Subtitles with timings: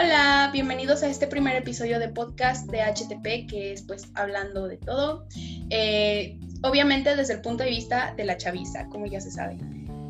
[0.00, 4.76] Hola, bienvenidos a este primer episodio de podcast de HTP, que es pues hablando de
[4.76, 5.26] todo,
[5.70, 9.58] eh, obviamente desde el punto de vista de la chaviza, como ya se sabe.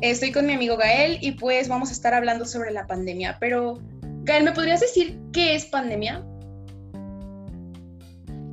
[0.01, 3.79] Estoy con mi amigo Gael y pues vamos a estar hablando sobre la pandemia, pero
[4.25, 6.23] Gael, ¿me podrías decir qué es pandemia?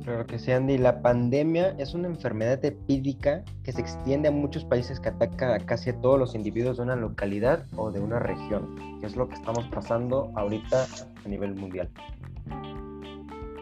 [0.07, 0.77] Claro que sí, Andy.
[0.77, 5.59] La pandemia es una enfermedad epídica que se extiende a muchos países que ataca a
[5.59, 9.27] casi a todos los individuos de una localidad o de una región, que es lo
[9.27, 10.87] que estamos pasando ahorita
[11.27, 11.89] a nivel mundial.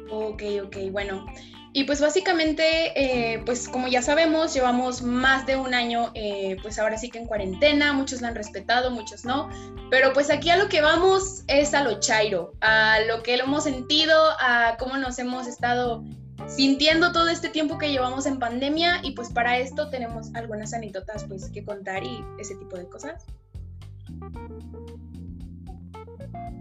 [0.09, 1.25] Ok, ok, bueno.
[1.73, 2.63] Y pues básicamente,
[2.95, 7.17] eh, pues como ya sabemos, llevamos más de un año, eh, pues ahora sí que
[7.17, 9.49] en cuarentena, muchos la han respetado, muchos no,
[9.91, 13.43] pero pues aquí a lo que vamos es a lo chairo, a lo que lo
[13.43, 16.05] hemos sentido, a cómo nos hemos estado
[16.47, 21.25] sintiendo todo este tiempo que llevamos en pandemia y pues para esto tenemos algunas anécdotas
[21.25, 23.25] pues que contar y ese tipo de cosas.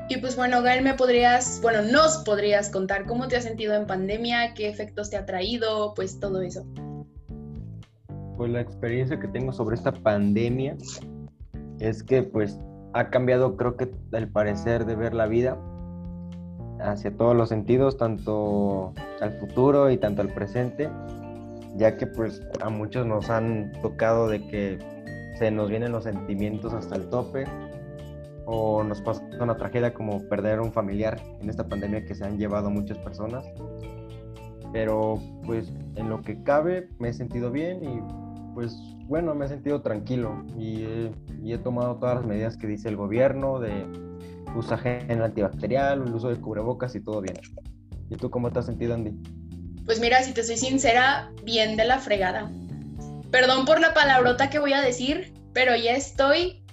[0.09, 3.87] Y pues bueno, Gael, me podrías, bueno, nos podrías contar cómo te has sentido en
[3.87, 6.67] pandemia, qué efectos te ha traído, pues todo eso.
[8.37, 10.77] Pues la experiencia que tengo sobre esta pandemia
[11.79, 12.59] es que pues
[12.93, 15.59] ha cambiado creo que el parecer de ver la vida
[16.81, 20.91] hacia todos los sentidos, tanto al futuro y tanto al presente,
[21.77, 24.79] ya que pues a muchos nos han tocado de que
[25.39, 27.47] se nos vienen los sentimientos hasta el tope
[28.47, 32.39] o nos pasa una tragedia como perder un familiar en esta pandemia que se han
[32.39, 33.45] llevado muchas personas.
[34.73, 38.03] Pero pues en lo que cabe me he sentido bien y
[38.55, 41.11] pues bueno, me he sentido tranquilo y
[41.45, 43.87] y he tomado todas las medidas que dice el gobierno de
[44.57, 47.37] usa gel antibacterial, el uso de cubrebocas y todo bien.
[48.09, 49.13] ¿Y tú cómo te has sentido, Andy?
[49.85, 52.51] Pues mira, si te soy sincera, bien de la fregada.
[53.31, 56.64] Perdón por la palabrota que voy a decir, pero ya estoy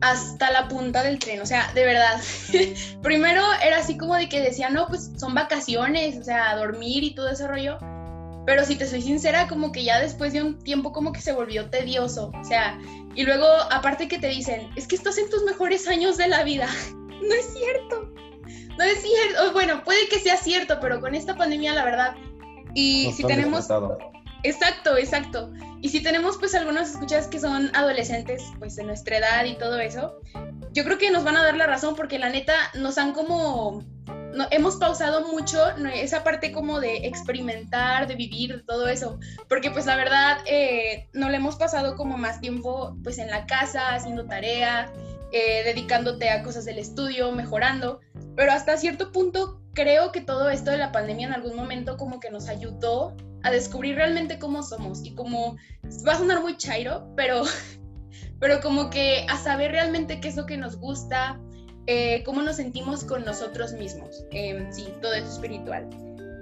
[0.00, 2.20] hasta la punta del tren, o sea, de verdad.
[3.02, 7.14] Primero era así como de que decía, no, pues son vacaciones, o sea, dormir y
[7.14, 7.78] todo ese rollo.
[8.46, 11.32] Pero si te soy sincera, como que ya después de un tiempo como que se
[11.32, 12.78] volvió tedioso, o sea,
[13.14, 16.42] y luego, aparte que te dicen, es que estás en tus mejores años de la
[16.44, 16.68] vida.
[17.20, 18.10] No es cierto.
[18.78, 19.52] No es cierto.
[19.52, 22.14] Bueno, puede que sea cierto, pero con esta pandemia, la verdad.
[22.74, 23.68] Y si tenemos...
[24.42, 25.52] Exacto, exacto.
[25.82, 29.78] Y si tenemos pues algunos escuchas que son adolescentes, pues de nuestra edad y todo
[29.78, 30.20] eso,
[30.72, 33.84] yo creo que nos van a dar la razón porque la neta nos han como
[34.34, 35.58] no, hemos pausado mucho
[35.92, 39.18] esa parte como de experimentar, de vivir, todo eso,
[39.48, 43.46] porque pues la verdad eh, no le hemos pasado como más tiempo pues en la
[43.46, 44.92] casa, haciendo tarea,
[45.32, 48.00] eh, dedicándote a cosas del estudio, mejorando,
[48.36, 52.20] pero hasta cierto punto creo que todo esto de la pandemia en algún momento como
[52.20, 55.56] que nos ayudó a descubrir realmente cómo somos y como
[56.06, 57.42] va a sonar muy chairo, pero,
[58.40, 61.40] pero como que a saber realmente qué es lo que nos gusta,
[61.86, 64.24] eh, cómo nos sentimos con nosotros mismos.
[64.30, 65.88] Em, sí, todo eso espiritual.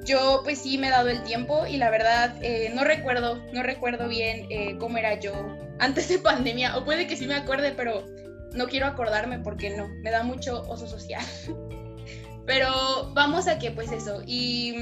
[0.05, 3.63] Yo pues sí me he dado el tiempo y la verdad eh, no recuerdo, no
[3.63, 5.33] recuerdo bien eh, cómo era yo
[5.79, 8.05] antes de pandemia, o puede que sí me acuerde, pero
[8.53, 11.23] no quiero acordarme porque no, me da mucho oso social.
[12.47, 14.75] pero vamos a que pues eso, y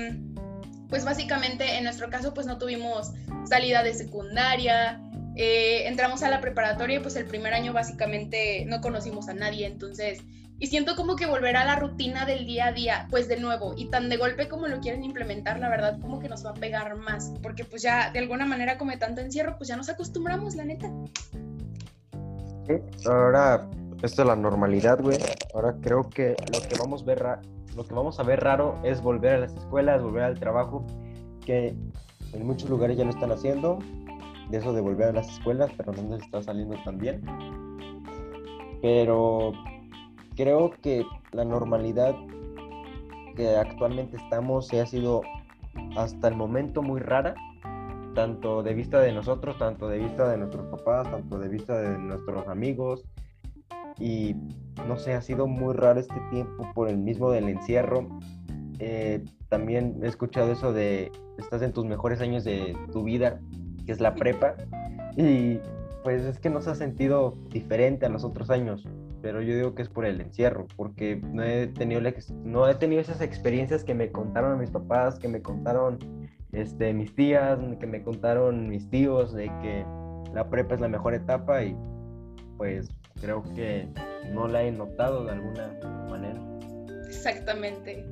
[0.88, 3.12] pues básicamente en nuestro caso pues no tuvimos
[3.48, 5.00] salida de secundaria,
[5.36, 10.20] entramos a la preparatoria y pues el primer año básicamente no conocimos a nadie, entonces
[10.58, 13.74] y siento como que volver a la rutina del día a día, pues de nuevo,
[13.76, 16.54] y tan de golpe como lo quieren implementar, la verdad como que nos va a
[16.54, 20.54] pegar más, porque pues ya de alguna manera como tanto encierro, pues ya nos acostumbramos,
[20.56, 20.90] la neta.
[23.04, 23.68] ahora,
[24.02, 25.18] esto es la normalidad, güey.
[25.52, 27.22] Ahora creo que lo que vamos a ver,
[27.76, 30.84] lo que vamos a ver raro es volver a las escuelas, volver al trabajo,
[31.44, 31.76] que
[32.32, 33.78] en muchos lugares ya lo están haciendo,
[34.50, 37.22] de eso de volver a las escuelas, pero no nos está saliendo tan bien.
[38.80, 39.52] Pero
[40.36, 42.14] creo que la normalidad
[43.36, 45.20] que actualmente estamos ha sido
[45.96, 47.34] hasta el momento muy rara,
[48.14, 51.98] tanto de vista de nosotros, tanto de vista de nuestros papás, tanto de vista de
[51.98, 53.04] nuestros amigos.
[53.98, 54.36] Y
[54.86, 58.08] no sé, ha sido muy raro este tiempo por el mismo del encierro.
[58.78, 63.40] Eh, también he escuchado eso de estás en tus mejores años de tu vida,
[63.84, 64.54] que es la prepa.
[65.16, 65.60] Y
[66.04, 68.86] pues es que no se ha sentido diferente a los otros años
[69.26, 72.00] pero yo digo que es por el encierro, porque no he tenido,
[72.44, 75.98] no he tenido esas experiencias que me contaron mis papás, que me contaron
[76.52, 79.84] este, mis tías, que me contaron mis tíos, de que
[80.32, 81.76] la prepa es la mejor etapa y
[82.56, 82.88] pues
[83.20, 83.88] creo que
[84.30, 85.68] no la he notado de alguna
[86.08, 86.40] manera.
[87.08, 88.04] Exactamente.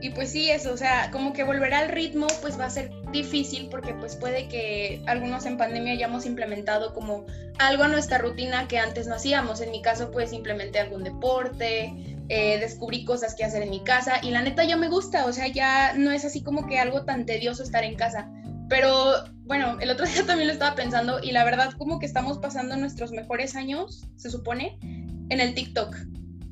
[0.00, 2.90] Y pues sí, eso, o sea, como que volver al ritmo pues va a ser
[3.10, 7.24] difícil porque pues puede que algunos en pandemia hayamos implementado como
[7.58, 9.62] algo a nuestra rutina que antes no hacíamos.
[9.62, 11.94] En mi caso pues implementé algún deporte,
[12.28, 15.32] eh, descubrí cosas que hacer en mi casa y la neta ya me gusta, o
[15.32, 18.30] sea, ya no es así como que algo tan tedioso estar en casa.
[18.68, 22.38] Pero bueno, el otro día también lo estaba pensando y la verdad como que estamos
[22.38, 25.96] pasando nuestros mejores años, se supone, en el TikTok.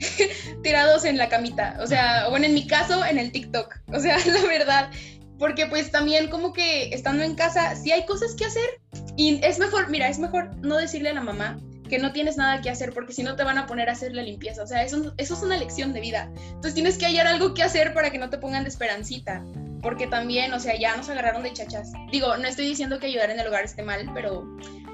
[0.64, 4.18] tirados en la camita, o sea, bueno, en mi caso, en el TikTok, o sea,
[4.26, 4.90] la verdad,
[5.38, 8.68] porque pues también como que estando en casa, si hay cosas que hacer
[9.16, 12.60] y es mejor, mira, es mejor no decirle a la mamá que no tienes nada
[12.62, 14.82] que hacer porque si no te van a poner a hacer la limpieza, o sea,
[14.82, 16.30] eso, eso es una lección de vida.
[16.46, 19.44] Entonces tienes que hallar algo que hacer para que no te pongan de esperancita,
[19.82, 21.92] porque también, o sea, ya nos agarraron de chachas.
[22.10, 24.46] Digo, no estoy diciendo que ayudar en el hogar esté mal, pero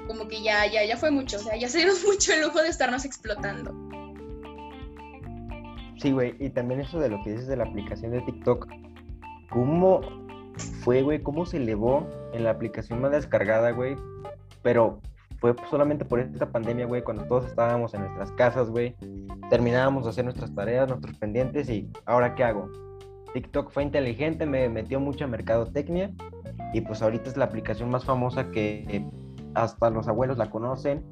[0.07, 2.61] como que ya, ya, ya fue mucho, o sea, ya se dieron mucho el lujo
[2.61, 3.71] de estarnos explotando.
[5.97, 8.67] Sí, güey, y también eso de lo que dices de la aplicación de TikTok,
[9.51, 10.01] ¿cómo
[10.83, 11.21] fue, güey?
[11.21, 13.95] ¿Cómo se elevó en la aplicación más descargada, güey?
[14.63, 15.01] Pero
[15.39, 18.95] fue solamente por esta pandemia, güey, cuando todos estábamos en nuestras casas, güey.
[19.49, 22.88] Terminábamos de hacer nuestras tareas, nuestros pendientes y ¿ahora qué hago?
[23.33, 26.11] TikTok fue inteligente, me metió mucha mercadotecnia
[26.73, 29.05] y pues ahorita es la aplicación más famosa que
[29.55, 31.03] hasta los abuelos la conocen.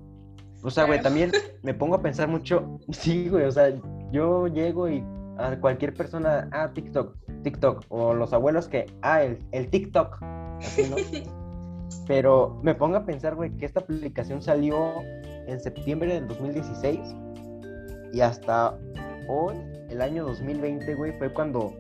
[0.64, 1.32] O sea, güey, también
[1.64, 3.74] me pongo a pensar mucho, sí, güey, o sea,
[4.12, 5.04] yo llego y
[5.38, 10.22] a cualquier persona, ah, TikTok, TikTok, o los abuelos que, ah, el, el TikTok,
[10.60, 10.96] así, ¿no?
[12.08, 14.94] Pero me pongo a pensar, güey, que esta aplicación salió
[15.48, 17.00] en septiembre del 2016
[18.14, 18.78] y hasta
[19.28, 19.56] hoy,
[19.90, 21.74] el año 2020, güey, fue cuando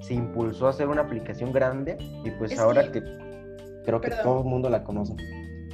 [0.00, 3.02] se impulsó a hacer una aplicación grande y pues ahora que...
[3.84, 5.14] creo que todo el mundo la conoce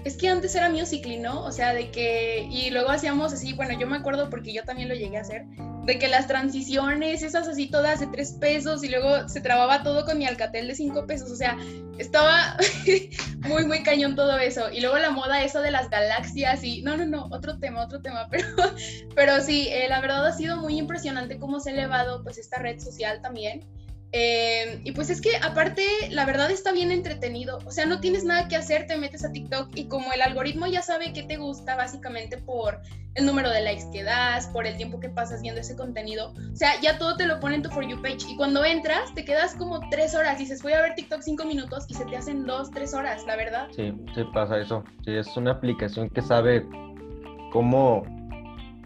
[0.06, 1.42] es que antes era Musical.ly, ¿no?
[1.42, 4.88] O sea, de que, y luego hacíamos así, bueno, yo me acuerdo porque yo también
[4.88, 5.46] lo llegué a hacer,
[5.84, 10.04] de que las transiciones, esas así todas de tres pesos y luego se trababa todo
[10.04, 11.58] con mi alcatel de cinco pesos, o sea,
[11.98, 12.56] estaba
[13.48, 14.70] muy, muy cañón todo eso.
[14.70, 18.00] Y luego la moda eso de las galaxias y, no, no, no, otro tema, otro
[18.00, 18.46] tema, pero,
[19.16, 22.60] pero sí, eh, la verdad ha sido muy impresionante cómo se ha elevado pues esta
[22.60, 23.64] red social también.
[24.12, 27.58] Eh, y pues es que aparte, la verdad está bien entretenido.
[27.66, 30.66] O sea, no tienes nada que hacer, te metes a TikTok y como el algoritmo
[30.66, 32.80] ya sabe qué te gusta básicamente por
[33.14, 36.34] el número de likes que das, por el tiempo que pasas viendo ese contenido.
[36.52, 38.18] O sea, ya todo te lo pone en tu For You page.
[38.28, 40.38] Y cuando entras, te quedas como tres horas.
[40.38, 43.36] Dices, voy a ver TikTok cinco minutos y se te hacen dos, tres horas, la
[43.36, 43.68] verdad.
[43.74, 44.84] Sí, sí pasa eso.
[45.04, 46.66] Sí, es una aplicación que sabe
[47.52, 48.02] cómo,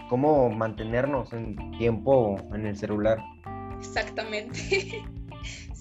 [0.09, 3.19] cómo mantenernos en tiempo en el celular.
[3.81, 5.05] Exactamente.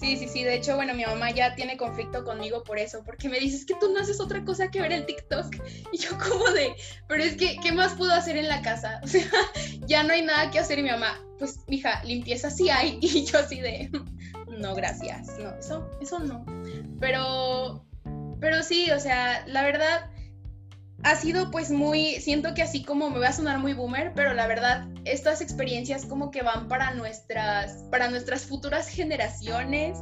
[0.00, 0.44] Sí, sí, sí.
[0.44, 3.74] De hecho, bueno, mi mamá ya tiene conflicto conmigo por eso, porque me dices que
[3.78, 5.54] tú no haces otra cosa que ver el TikTok.
[5.92, 6.74] Y yo como de,
[7.06, 9.00] pero es que, ¿qué más puedo hacer en la casa?
[9.04, 9.28] O sea,
[9.86, 10.78] ya no hay nada que hacer.
[10.78, 12.98] Y mi mamá, pues, mija, limpieza sí hay.
[13.02, 13.90] Y yo así de,
[14.48, 15.38] no, gracias.
[15.38, 16.46] No, eso, eso no.
[16.98, 17.84] Pero,
[18.40, 20.10] pero sí, o sea, la verdad,
[21.02, 24.34] ha sido pues muy, siento que así como me voy a sonar muy boomer, pero
[24.34, 29.98] la verdad, estas experiencias como que van para nuestras, para nuestras futuras generaciones,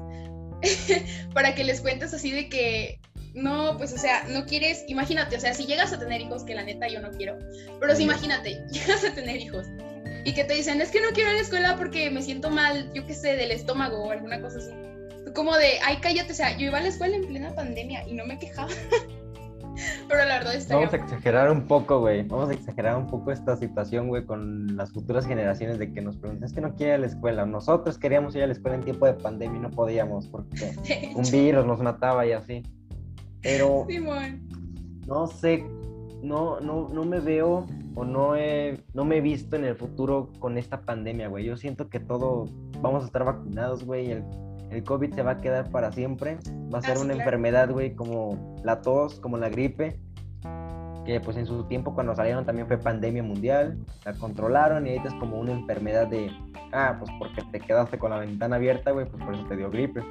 [1.34, 3.00] para que les cuentes así de que,
[3.34, 6.54] no, pues o sea, no quieres, imagínate, o sea, si llegas a tener hijos, que
[6.54, 7.38] la neta yo no quiero,
[7.78, 9.66] pero si imagínate, llegas a tener hijos
[10.24, 12.50] y que te dicen, es que no quiero ir a la escuela porque me siento
[12.50, 14.72] mal, yo qué sé, del estómago o alguna cosa así.
[15.34, 18.14] Como de, ay, cállate, o sea, yo iba a la escuela en plena pandemia y
[18.14, 18.68] no me quejaba.
[20.08, 20.76] Pero la verdad está.
[20.76, 22.22] Vamos a exagerar un poco, güey.
[22.22, 26.16] Vamos a exagerar un poco esta situación, güey, con las futuras generaciones de que nos
[26.16, 27.46] preguntan, es que no quiere ir a la escuela.
[27.46, 31.30] Nosotros queríamos ir a la escuela en tiempo de pandemia y no podíamos porque un
[31.30, 32.62] virus nos mataba y así.
[33.42, 33.86] Pero.
[35.06, 35.64] no sé,
[36.22, 40.30] no, no, no me veo o no, he, no me he visto en el futuro
[40.38, 41.44] con esta pandemia, güey.
[41.44, 42.46] Yo siento que todo,
[42.80, 44.10] vamos a estar vacunados, güey.
[44.10, 44.24] El
[44.70, 46.38] el COVID se va a quedar para siempre.
[46.72, 49.98] Va a ser una enfermedad, güey, como la tos, como la gripe.
[51.06, 53.78] Que pues en su tiempo cuando salieron también fue pandemia mundial.
[54.04, 56.30] La controlaron y ahorita es como una enfermedad de,
[56.72, 59.70] ah, pues porque te quedaste con la ventana abierta, güey, pues por eso te dio
[59.70, 60.02] gripe.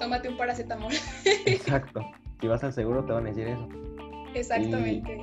[0.00, 0.92] Tómate un paracetamol.
[1.46, 2.00] Exacto.
[2.40, 3.68] Si vas al seguro te van a decir eso.
[4.34, 5.18] Exactamente.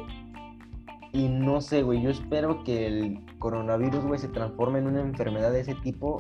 [1.12, 5.02] Y, y no sé, güey, yo espero que el coronavirus, güey, se transforme en una
[5.02, 6.20] enfermedad de ese tipo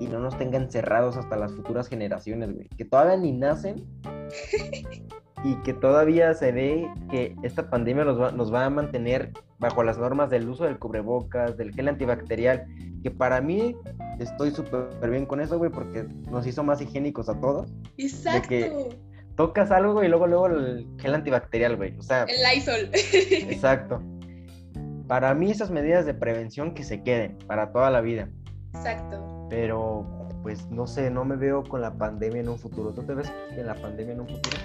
[0.00, 2.68] y no nos tengan cerrados hasta las futuras generaciones, güey.
[2.76, 3.84] Que todavía ni nacen
[5.44, 9.82] y que todavía se ve que esta pandemia nos va, nos va a mantener bajo
[9.82, 12.66] las normas del uso del cubrebocas, del gel antibacterial,
[13.02, 13.76] que para mí
[14.18, 17.72] estoy súper bien con eso, güey, porque nos hizo más higiénicos a todos.
[17.96, 18.48] Exacto.
[18.48, 18.88] que
[19.36, 21.96] tocas algo y luego, luego el gel antibacterial, güey.
[21.98, 22.24] O sea.
[22.24, 22.90] El Lysol.
[22.92, 24.02] exacto.
[25.06, 28.28] Para mí esas medidas de prevención que se queden para toda la vida.
[28.74, 30.06] Exacto pero
[30.42, 32.90] pues no sé, no me veo con la pandemia en un futuro.
[32.94, 34.56] ¿Tú te ves en la pandemia en un futuro?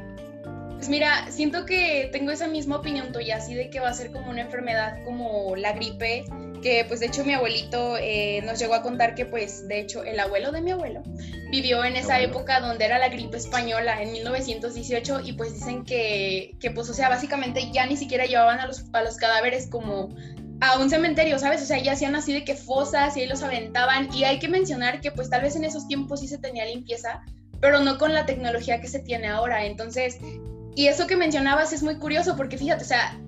[0.76, 4.14] Pues mira, siento que tengo esa misma opinión tuya, así de que va a ser
[4.14, 6.24] como una enfermedad como la gripe,
[6.62, 10.06] que pues de hecho mi abuelito eh, nos llegó a contar que pues de hecho
[10.06, 11.04] el abuelo de mi abuelo
[11.52, 16.56] vivió en esa época donde era la gripe española en 1918 y pues dicen que,
[16.62, 20.16] que pues o sea básicamente ya ni siquiera llevaban a los, a los cadáveres como
[20.60, 21.62] a un cementerio, ¿sabes?
[21.62, 24.14] O sea, ya hacían así de que fosas y ahí los aventaban.
[24.14, 27.22] Y hay que mencionar que pues tal vez en esos tiempos sí se tenía limpieza,
[27.60, 29.66] pero no con la tecnología que se tiene ahora.
[29.66, 30.18] Entonces,
[30.76, 33.20] y eso que mencionabas es muy curioso porque fíjate, o sea,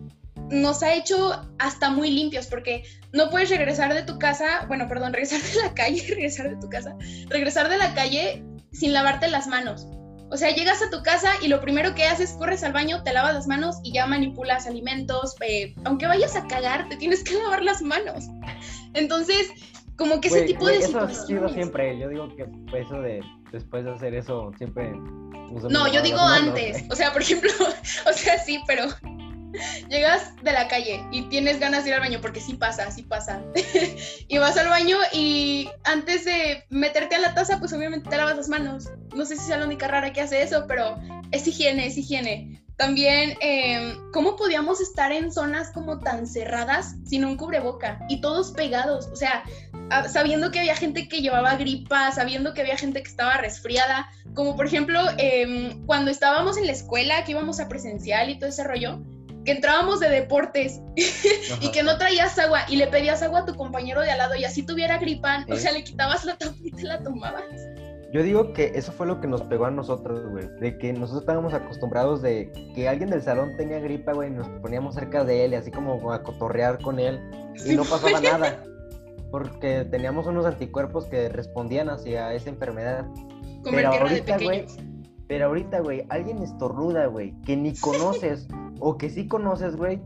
[0.49, 2.83] nos ha hecho hasta muy limpios porque
[3.13, 6.69] no puedes regresar de tu casa, bueno, perdón, regresar de la calle, regresar de tu
[6.69, 6.95] casa,
[7.27, 9.87] regresar de la calle sin lavarte las manos.
[10.31, 13.13] O sea, llegas a tu casa y lo primero que haces, corres al baño, te
[13.13, 15.35] lavas las manos y ya manipulas alimentos.
[15.41, 18.25] Eh, aunque vayas a cagar, te tienes que lavar las manos.
[18.93, 19.49] Entonces,
[19.95, 21.97] como que ese tipo de eso ha sido siempre.
[21.99, 22.47] Yo digo que
[22.79, 23.21] eso de
[23.51, 24.91] después de hacer eso siempre.
[25.69, 26.85] No, yo digo antes.
[26.89, 27.51] O sea, por ejemplo,
[28.09, 28.83] o sea, sí, pero
[29.89, 33.03] Llegas de la calle y tienes ganas de ir al baño, porque sí pasa, sí
[33.03, 33.41] pasa.
[34.27, 38.37] y vas al baño y antes de meterte a la taza, pues obviamente te lavas
[38.37, 38.89] las manos.
[39.15, 40.97] No sé si sea la única rara que hace eso, pero
[41.31, 42.63] es higiene, es higiene.
[42.79, 48.51] También, eh, ¿cómo podíamos estar en zonas como tan cerradas sin un cubreboca y todos
[48.51, 49.07] pegados?
[49.11, 49.43] O sea,
[50.07, 54.55] sabiendo que había gente que llevaba gripa, sabiendo que había gente que estaba resfriada, como
[54.55, 58.63] por ejemplo em, cuando estábamos en la escuela, que íbamos a presencial y todo ese
[58.63, 59.01] rollo,
[59.45, 60.81] que entrábamos de deportes
[61.61, 64.35] y que no traías agua y le pedías agua a tu compañero de al lado
[64.35, 67.43] y así tuviera gripa, o sea, le quitabas la tapa y te la tomabas.
[68.11, 70.47] Yo digo que eso fue lo que nos pegó a nosotros, güey.
[70.59, 74.47] De que nosotros estábamos acostumbrados de que alguien del salón tenía gripa, güey, y nos
[74.61, 77.19] poníamos cerca de él y así como a cotorrear con él
[77.65, 78.63] y no pasaba nada.
[79.31, 83.05] Porque teníamos unos anticuerpos que respondían hacia esa enfermedad.
[83.63, 84.65] Pero ahorita, güey,
[85.29, 88.47] pero ahorita, güey, alguien estornuda, güey, que ni conoces
[88.79, 90.01] o que sí conoces, güey,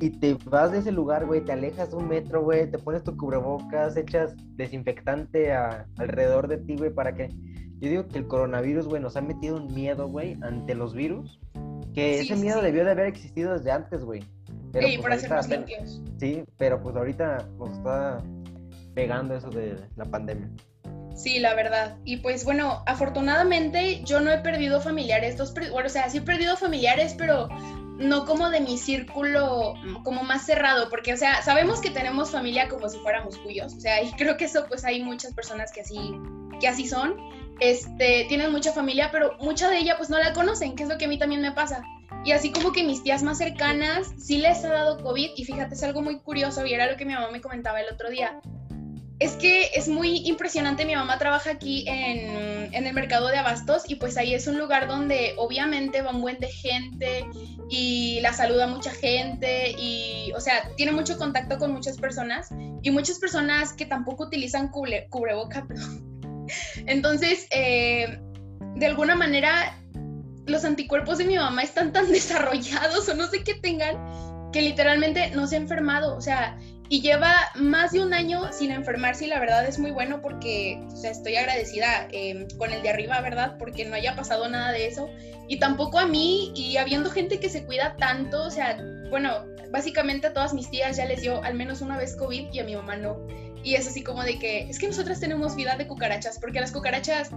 [0.00, 3.16] y te vas de ese lugar, güey, te alejas un metro, güey, te pones tu
[3.16, 7.30] cubrebocas, echas desinfectante alrededor de ti, güey, para que...
[7.80, 11.40] Yo digo que el coronavirus, güey, nos ha metido un miedo, güey, ante los virus,
[11.92, 14.22] que ese miedo debió de haber existido desde antes, güey.
[14.72, 16.00] sí, pues, hacernos limpios.
[16.18, 18.22] Sí, pero pues ahorita nos está
[18.94, 20.48] pegando eso de la pandemia.
[21.14, 21.96] Sí, la verdad.
[22.04, 26.22] Y pues bueno, afortunadamente yo no he perdido familiares, dos, bueno, o sea, sí he
[26.22, 27.48] perdido familiares, pero
[27.98, 32.68] no como de mi círculo como más cerrado, porque o sea, sabemos que tenemos familia
[32.68, 35.82] como si fuéramos cuyos, o sea, y creo que eso pues hay muchas personas que
[35.82, 36.14] así
[36.60, 37.16] que así son.
[37.60, 40.98] Este, tienen mucha familia, pero mucha de ella pues no la conocen, que es lo
[40.98, 41.84] que a mí también me pasa.
[42.24, 45.74] Y así como que mis tías más cercanas sí les ha dado COVID y fíjate,
[45.74, 48.40] es algo muy curioso y era lo que mi mamá me comentaba el otro día
[49.20, 50.84] es que es muy impresionante.
[50.84, 54.88] Mi mamá trabaja aquí en, el mercado de abastos y pues ahí es un lugar
[54.88, 57.26] donde obviamente va un buen de gente
[57.70, 62.48] y la saluda mucha gente y, o sea, tiene mucho contacto con muchas personas
[62.82, 65.66] y muchas personas que tampoco utilizan cubre, cubreboca.
[66.86, 68.18] Entonces, eh,
[68.74, 69.78] de alguna manera,
[70.46, 73.96] los anticuerpos de mi mamá están tan desarrollados o no sé qué tengan
[74.52, 76.16] que literalmente no se ha enfermado.
[76.16, 76.56] O sea,
[76.88, 80.80] y lleva más de un año sin enfermarse y la verdad es muy bueno porque
[80.82, 83.56] o estoy agradecida em, con el de arriba, ¿verdad?
[83.58, 85.08] Porque no haya pasado nada de eso.
[85.48, 88.78] Y tampoco a mí y habiendo gente que se cuida tanto, o sea,
[89.10, 92.58] bueno, básicamente a todas mis tías ya les dio al menos una vez COVID y
[92.58, 93.26] a mi mamá no.
[93.62, 96.70] Y es así como de que es que nosotras tenemos vida de cucarachas porque las
[96.70, 97.30] cucarachas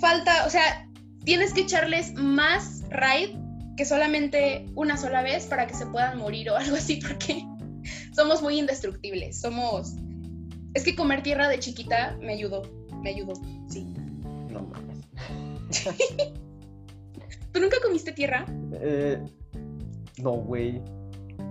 [0.00, 0.88] falta, o sea,
[1.24, 3.36] tienes que echarles más raid
[3.76, 7.44] que solamente una sola vez para que se puedan morir o algo así porque
[8.14, 9.94] somos muy indestructibles, somos...
[10.74, 12.62] Es que comer tierra de chiquita me ayudó,
[13.02, 13.34] me ayudó,
[13.68, 13.94] sí.
[14.50, 14.98] No mames.
[17.52, 18.44] ¿Tú nunca comiste tierra?
[18.72, 19.22] Eh,
[20.18, 20.82] no, güey.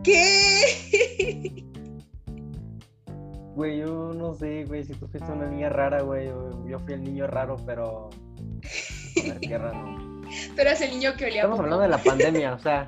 [0.03, 1.63] ¿Qué?
[3.55, 6.25] Güey, yo no sé, güey, si tú fuiste una niña rara, güey,
[6.67, 8.09] yo fui el niño raro, pero
[9.15, 10.23] comer tierra no.
[10.55, 12.87] Tú eras el niño que olía Estamos hablando de la pandemia, o sea,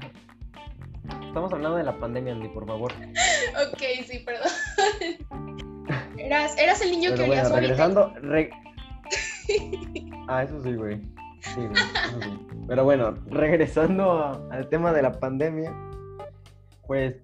[1.35, 2.93] Estamos hablando de la pandemia, Andy, por favor.
[2.93, 4.47] ok, sí, perdón.
[6.17, 8.13] Eras, eras el niño que olía bueno, regresando,
[10.29, 11.01] Ah, eso sí, güey.
[11.41, 12.47] Sí, eso sí.
[12.69, 15.75] Pero bueno, regresando al tema de la pandemia,
[16.87, 17.17] pues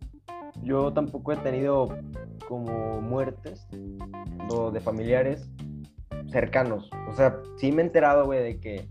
[0.62, 1.98] yo tampoco he tenido
[2.50, 3.66] como muertes
[4.50, 5.50] o de familiares
[6.30, 6.90] cercanos.
[7.10, 8.90] O sea, sí me he enterado, güey, de que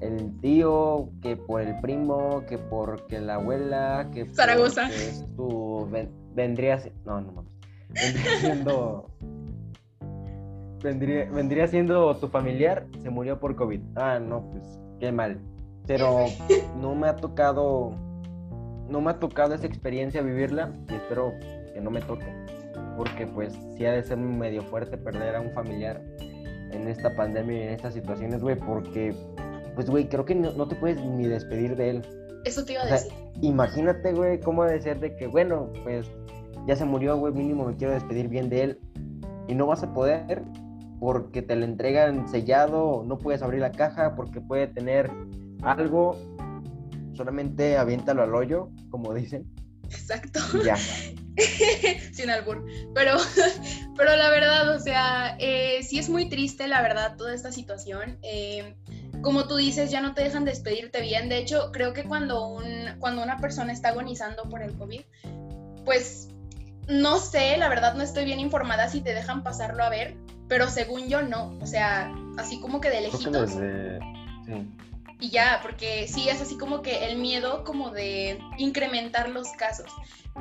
[0.00, 4.88] el tío, que por el primo, que porque la abuela, que Zaragoza.
[5.36, 5.88] tu
[6.34, 7.44] vendría no, no, no,
[7.88, 9.10] vendría siendo
[10.82, 13.80] vendría, vendría siendo tu familiar se murió por COVID.
[13.96, 15.40] Ah, no, pues qué mal.
[15.86, 16.26] pero
[16.80, 17.90] no me ha tocado,
[18.88, 21.32] no me ha tocado esa experiencia vivirla y espero
[21.72, 22.26] que no me toque,
[22.96, 26.02] porque pues sí ha de ser medio fuerte perder a un familiar
[26.72, 29.14] en esta pandemia y en estas situaciones, güey, porque
[29.76, 32.02] pues, güey, creo que no, te puedes ni despedir de él.
[32.44, 33.12] Eso te iba a decir.
[33.42, 36.06] imagínate, güey, cómo debe ser de que, bueno, pues
[36.66, 38.80] ya se murió, güey, mínimo me quiero despedir bien de él
[39.46, 40.42] y no vas a poder
[40.98, 45.10] porque te lo entregan sellado, no puedes abrir la caja porque puede tener
[45.62, 46.16] algo,
[47.14, 49.46] solamente aviéntalo al hoyo, como dicen.
[49.90, 50.40] Exacto.
[50.64, 50.76] Ya.
[52.12, 52.64] Sin albur.
[52.94, 53.16] Pero,
[53.96, 58.18] pero la verdad, o sea, eh, sí es muy triste, la verdad, toda esta situación.
[58.22, 58.74] Eh,
[59.26, 61.28] como tú dices, ya no te dejan despedirte bien.
[61.28, 62.64] De hecho, creo que cuando, un,
[63.00, 65.00] cuando una persona está agonizando por el COVID,
[65.84, 66.28] pues
[66.86, 70.16] no sé, la verdad no estoy bien informada si te dejan pasarlo a ver,
[70.46, 73.50] pero según yo no, o sea, así como que de lejitos.
[75.18, 79.90] Y ya, porque sí es así como que el miedo como de incrementar los casos.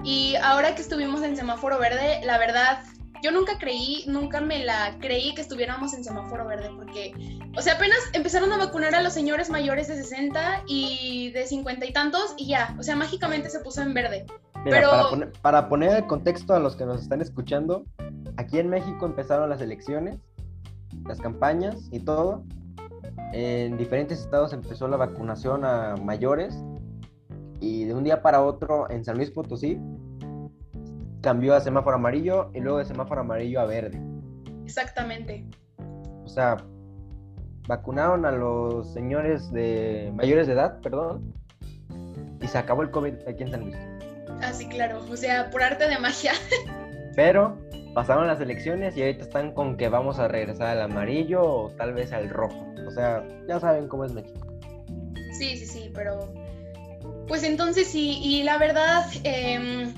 [0.04, 2.84] Y ahora que estuvimos en semáforo verde, la verdad,
[3.22, 7.14] yo nunca creí, nunca me la creí que estuviéramos en semáforo verde, porque,
[7.58, 11.86] o sea, apenas empezaron a vacunar a los señores mayores de 60 y de 50
[11.86, 14.26] y tantos, y ya, o sea, mágicamente se puso en verde.
[14.64, 14.90] Pero...
[14.90, 17.86] para, poner, para poner el contexto a los que nos están escuchando,
[18.38, 20.20] aquí en México empezaron las elecciones,
[21.06, 22.44] las campañas y todo.
[23.34, 26.58] En diferentes estados empezó la vacunación a mayores
[27.60, 29.80] y de un día para otro en San Luis Potosí
[31.26, 34.00] cambió a semáforo amarillo y luego de semáforo amarillo a verde.
[34.64, 35.44] Exactamente.
[36.24, 36.58] O sea,
[37.68, 41.34] vacunaron a los señores de mayores de edad, perdón,
[42.40, 43.76] y se acabó el COVID aquí en San Luis.
[44.40, 45.04] Ah, sí, claro.
[45.10, 46.34] O sea, por arte de magia.
[47.16, 47.58] Pero
[47.96, 51.94] pasaron las elecciones y ahorita están con que vamos a regresar al amarillo o tal
[51.94, 52.72] vez al rojo.
[52.86, 54.46] O sea, ya saben cómo es México.
[55.40, 56.32] Sí, sí, sí, pero
[57.28, 59.92] pues entonces sí, y la verdad, eh,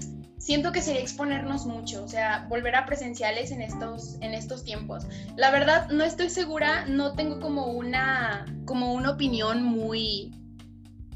[0.47, 5.03] siento que sería exponernos mucho, o sea, volver a presenciales en estos, en estos tiempos.
[5.35, 10.31] La verdad, no estoy segura, no tengo como una, como una opinión muy,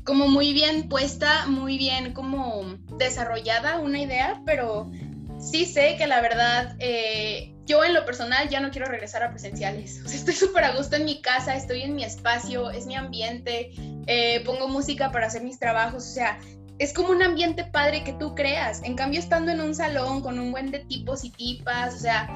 [0.03, 4.91] como muy bien puesta, muy bien como desarrollada una idea, pero
[5.39, 9.29] sí sé que la verdad, eh, yo en lo personal ya no quiero regresar a
[9.29, 10.03] presenciales.
[10.13, 13.71] Estoy súper a gusto en mi casa, estoy en mi espacio, es mi ambiente,
[14.07, 16.37] eh, pongo música para hacer mis trabajos, o sea,
[16.81, 18.81] es como un ambiente padre que tú creas.
[18.83, 22.27] En cambio, estando en un salón con un buen de tipos y tipas, o sea,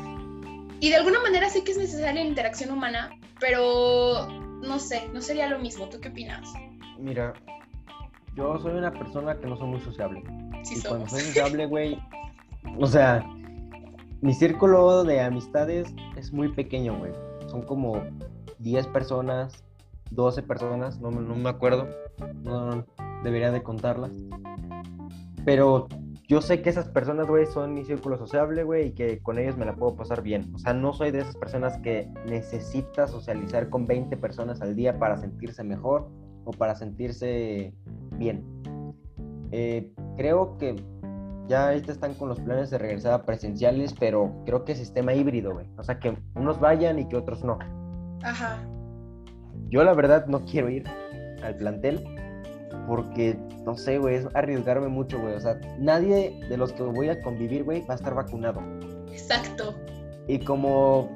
[0.80, 4.28] y de alguna manera sé que es necesaria la interacción humana, pero
[4.62, 5.90] no sé, no sería lo mismo.
[5.90, 6.54] ¿Tú qué opinas?
[7.00, 7.34] Mira,
[8.36, 10.24] yo soy una persona que no soy muy sociable.
[10.62, 12.00] Sí y cuando soy sociable, güey,
[12.78, 13.26] o sea,
[14.22, 17.14] mi círculo de amistades es muy pequeño, güey.
[17.48, 18.00] Son como
[18.60, 19.64] 10 personas,
[20.12, 21.90] 12 personas, no, no me acuerdo.
[22.44, 22.86] No,
[23.26, 24.12] debería de contarlas.
[25.44, 25.88] Pero
[26.28, 29.58] yo sé que esas personas, güey, son mi círculo sociable, güey, y que con ellos
[29.58, 30.52] me la puedo pasar bien.
[30.56, 34.98] O sea, no soy de esas personas que necesita socializar con 20 personas al día
[34.98, 36.10] para sentirse mejor
[36.46, 37.74] o para sentirse
[38.14, 38.44] bien.
[39.52, 40.76] Eh, creo que
[41.48, 45.14] ya ahorita están con los planes de regresar a presenciales, pero creo que es sistema
[45.14, 45.68] híbrido, güey.
[45.78, 47.60] O sea, que unos vayan y que otros no.
[48.24, 48.58] Ajá.
[49.70, 50.86] Yo la verdad no quiero ir
[51.44, 52.04] al plantel
[52.88, 55.34] porque, no sé, güey, es arriesgarme mucho, güey.
[55.34, 58.62] O sea, nadie de los que voy a convivir, güey, va a estar vacunado.
[59.12, 59.74] Exacto.
[60.28, 61.10] Y como,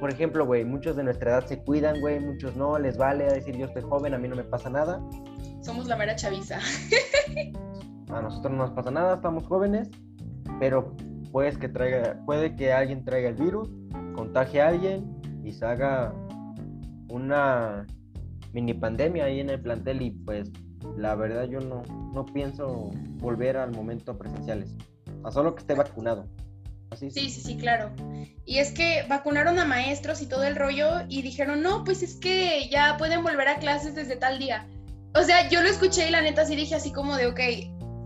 [0.00, 3.56] por ejemplo, güey, muchos de nuestra edad se cuidan, güey, muchos no, les vale decir
[3.56, 5.00] yo estoy joven, a mí no me pasa nada.
[5.60, 6.58] Somos la mera chaviza.
[8.08, 9.90] a nosotros no nos pasa nada, estamos jóvenes,
[10.58, 10.94] pero
[11.32, 13.68] puedes que traiga, puede que alguien traiga el virus,
[14.14, 16.14] contagie a alguien y se haga
[17.08, 17.86] una
[18.52, 20.50] mini pandemia ahí en el plantel y pues
[20.96, 24.74] la verdad yo no, no pienso volver al momento presenciales,
[25.24, 26.26] a solo que esté vacunado.
[26.96, 27.92] Sí, sí, sí, claro.
[28.44, 32.16] Y es que vacunaron a maestros y todo el rollo y dijeron, no, pues es
[32.16, 34.66] que ya pueden volver a clases desde tal día.
[35.14, 37.40] O sea, yo lo escuché y la neta sí dije así como de, ok,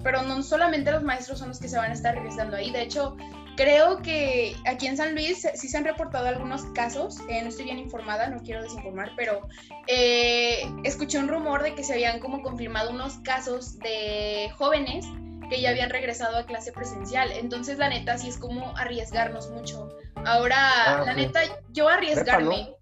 [0.02, 2.70] pero no solamente los maestros son los que se van a estar regresando ahí.
[2.70, 3.16] De hecho,
[3.56, 7.66] creo que aquí en San Luis sí se han reportado algunos casos, eh, no estoy
[7.66, 9.46] bien informada, no quiero desinformar, pero
[9.86, 15.06] eh, escuché un rumor de que se habían como confirmado unos casos de jóvenes
[15.48, 17.30] que ya habían regresado a clase presencial.
[17.32, 19.88] Entonces, la neta, sí es como arriesgarnos mucho.
[20.24, 21.40] Ahora, ah, la neta,
[21.70, 22.74] yo arriesgarme.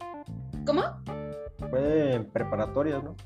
[0.65, 0.83] ¿Cómo?
[1.71, 3.17] Fue preparatoria, ¿no?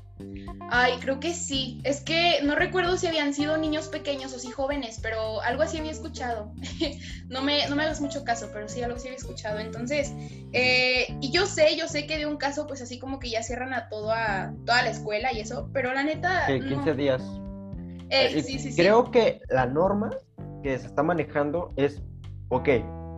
[0.69, 1.79] Ay, creo que sí.
[1.83, 5.77] Es que no recuerdo si habían sido niños pequeños o si jóvenes, pero algo así
[5.77, 6.51] había escuchado.
[7.29, 9.59] no, me, no me hagas mucho caso, pero sí, algo así había escuchado.
[9.59, 10.11] Entonces,
[10.51, 13.43] eh, y yo sé, yo sé que de un caso, pues así como que ya
[13.43, 16.45] cierran a, todo a toda la escuela y eso, pero la neta...
[16.47, 17.23] Sí, 15 días.
[18.09, 20.09] Eh, sí, sí, Creo que la norma
[20.63, 22.01] que se está manejando es,
[22.49, 22.69] ok,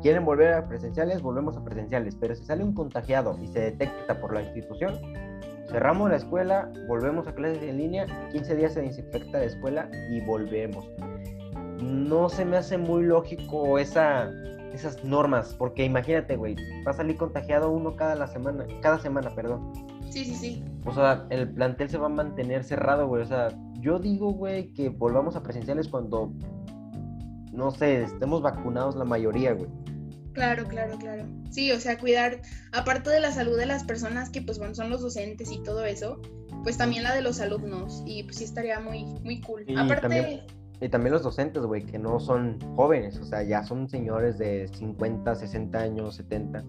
[0.02, 4.20] quieren volver a presenciales, volvemos a presenciales, pero si sale un contagiado y se detecta
[4.20, 5.00] por la institución,
[5.69, 10.21] cerramos la escuela, volvemos a clases en línea, 15 días se desinfecta la escuela y
[10.21, 10.89] volvemos.
[11.82, 14.29] No se me hace muy lógico esa,
[14.73, 16.55] esas normas, porque imagínate, güey,
[16.86, 19.71] va a salir contagiado uno cada la semana, cada semana, perdón.
[20.10, 20.63] Sí, sí, sí.
[20.86, 23.21] O sea, el plantel se va a mantener cerrado, güey.
[23.21, 26.34] O sea, yo digo, güey, que volvamos a presenciales cuando,
[27.53, 29.69] no sé, estemos vacunados la mayoría, güey.
[30.34, 31.26] Claro, claro, claro.
[31.50, 34.89] Sí, o sea, cuidar, aparte de la salud de las personas que pues bueno, son
[34.89, 36.22] los docentes y todo eso,
[36.63, 39.65] pues también la de los alumnos y pues sí estaría muy, muy cool.
[39.68, 40.02] Y aparte...
[40.02, 40.42] También,
[40.82, 44.70] y también los docentes, güey, que no son jóvenes, o sea, ya son señores de
[44.70, 46.63] 50, 60 años, 70.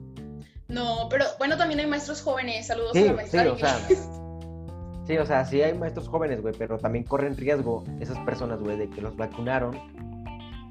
[0.68, 3.42] No, pero bueno, también hay maestros jóvenes, saludos a la maestra.
[3.42, 3.78] Sí, o sea,
[5.06, 8.76] sí, o sea, sí hay maestros jóvenes, güey, pero también corren riesgo esas personas, güey,
[8.76, 9.78] de que los vacunaron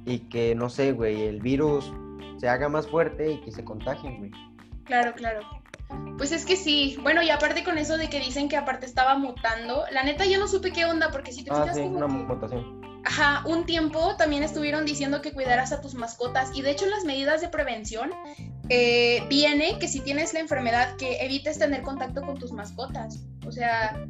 [0.05, 1.93] y que, no sé, güey, el virus
[2.39, 4.31] se haga más fuerte y que se contagien, güey.
[4.85, 5.41] Claro, claro.
[6.17, 6.97] Pues es que sí.
[7.01, 10.39] Bueno, y aparte con eso de que dicen que aparte estaba mutando, la neta yo
[10.39, 12.79] no supe qué onda, porque si te ah, fijas sí, una mutación.
[13.05, 17.05] Ajá, un tiempo también estuvieron diciendo que cuidaras a tus mascotas y de hecho las
[17.05, 18.11] medidas de prevención
[18.67, 23.23] eh, viene que si tienes la enfermedad que evites tener contacto con tus mascotas.
[23.47, 24.05] O sea,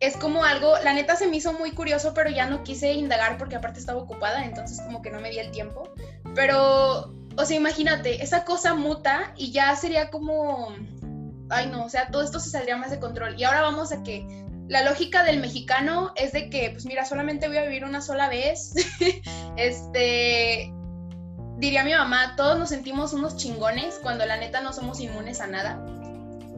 [0.00, 3.36] es como algo, la neta se me hizo muy curioso, pero ya no quise indagar
[3.36, 5.88] porque aparte estaba ocupada, entonces como que no me di el tiempo.
[6.34, 10.74] Pero o sea, imagínate, esa cosa muta y ya sería como,
[11.50, 13.36] ay no, o sea, todo esto se saldría más de control.
[13.38, 14.26] Y ahora vamos a que
[14.66, 18.28] la lógica del mexicano es de que, pues mira, solamente voy a vivir una sola
[18.28, 18.74] vez.
[19.56, 20.72] este,
[21.58, 25.46] diría mi mamá, todos nos sentimos unos chingones cuando la neta no somos inmunes a
[25.46, 25.80] nada.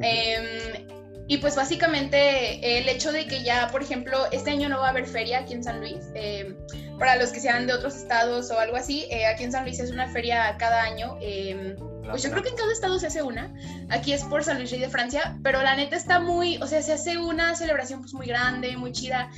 [0.00, 0.86] Eh,
[1.28, 4.90] y pues básicamente el hecho de que ya, por ejemplo, este año no va a
[4.90, 6.56] haber feria aquí en San Luis, eh,
[7.00, 9.80] para los que sean de otros estados o algo así, eh, aquí en San Luis
[9.80, 11.16] es una feria cada año.
[11.22, 11.74] Eh,
[12.10, 13.52] pues yo creo que en cada estado se hace una.
[13.88, 16.82] Aquí es por San Luis Rey de Francia, pero la neta está muy, o sea,
[16.82, 19.30] se hace una celebración pues muy grande, muy chida.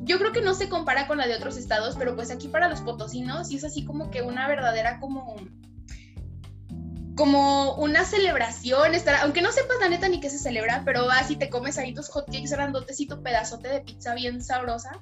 [0.00, 2.68] Yo creo que no se compara con la de otros estados, pero pues aquí para
[2.68, 5.36] los potosinos sí es así como que una verdadera como
[7.16, 11.30] como una celebración, estar, aunque no sepas la neta ni qué se celebra, pero vas
[11.30, 15.00] y te comes ahí tus hotcakes grandotes y tu pedazote de pizza bien sabrosa.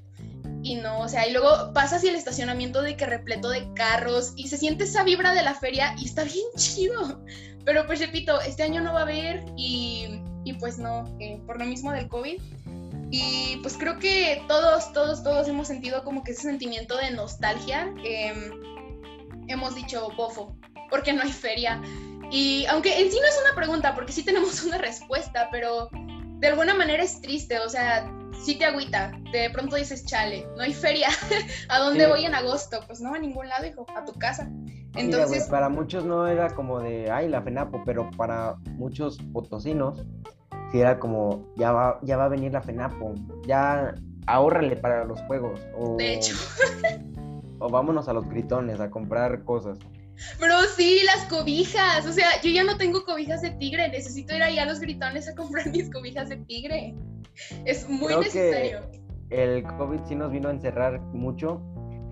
[0.62, 4.33] Y no, o sea, y luego pasas y el estacionamiento de que repleto de carros
[4.37, 7.25] y se siente esa vibra de la feria y está bien chido.
[7.64, 11.59] Pero pues repito, este año no va a haber y, y pues no, eh, por
[11.59, 12.40] lo mismo del COVID.
[13.11, 17.92] Y pues creo que todos, todos, todos hemos sentido como que ese sentimiento de nostalgia.
[18.05, 18.53] Em,
[19.48, 20.57] hemos dicho, bofo,
[20.88, 21.81] porque no hay feria.
[22.31, 26.48] Y aunque en sí no es una pregunta, porque sí tenemos una respuesta, pero de
[26.48, 28.11] alguna manera es triste, o sea,
[28.43, 29.13] sí te agüita.
[29.33, 31.09] De pronto dices, chale, no hay feria.
[31.69, 32.81] ¿A dónde voy en agosto?
[32.87, 34.51] Pues no, a ningún lado, hijo, a tu casa.
[34.95, 35.49] Entonces.
[35.49, 40.05] para muchos no era como de, ay, la FENAPO, pero para muchos potosinos,
[40.71, 43.15] sí era como, ya va, ya va a venir la FENAPO,
[43.47, 43.95] ya
[44.27, 45.61] ahórrale para los juegos.
[45.79, 46.37] O, de hecho.
[47.59, 49.79] o vámonos a los gritones a comprar cosas.
[50.39, 52.07] Pero sí, las cobijas.
[52.07, 53.89] O sea, yo ya no tengo cobijas de tigre.
[53.89, 56.95] Necesito ir ahí a los gritones a comprar mis cobijas de tigre.
[57.65, 58.81] Es muy necesario.
[59.31, 61.61] el COVID sí nos vino a encerrar mucho.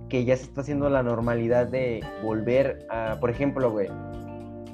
[0.09, 3.87] Que ya se está haciendo la normalidad de volver a, por ejemplo, güey,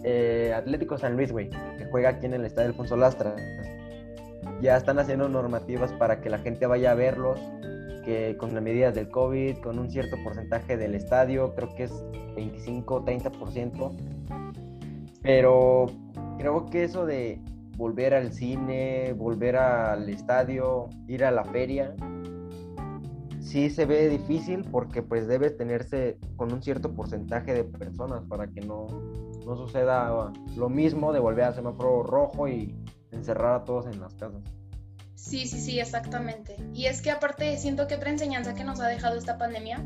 [0.03, 3.37] eh, Atlético San Luis, güey, que juega aquí en el estadio Alfonso Lastra.
[4.63, 7.39] Ya están haciendo normativas para que la gente vaya a verlos
[8.39, 12.05] con las medidas del COVID, con un cierto porcentaje del estadio, creo que es
[12.37, 13.97] 25, 30%.
[15.23, 15.87] Pero
[16.39, 17.41] creo que eso de
[17.77, 21.95] volver al cine, volver al estadio, ir a la feria,
[23.41, 28.49] sí se ve difícil porque pues debe tenerse con un cierto porcentaje de personas para
[28.49, 28.87] que no,
[29.45, 32.77] no suceda lo mismo de volver a semáforo rojo y
[33.13, 34.43] encerrar a todos en las casas.
[35.17, 36.57] Sí, sí, sí, exactamente.
[36.75, 39.83] Y es que aparte siento que otra enseñanza que nos ha dejado esta pandemia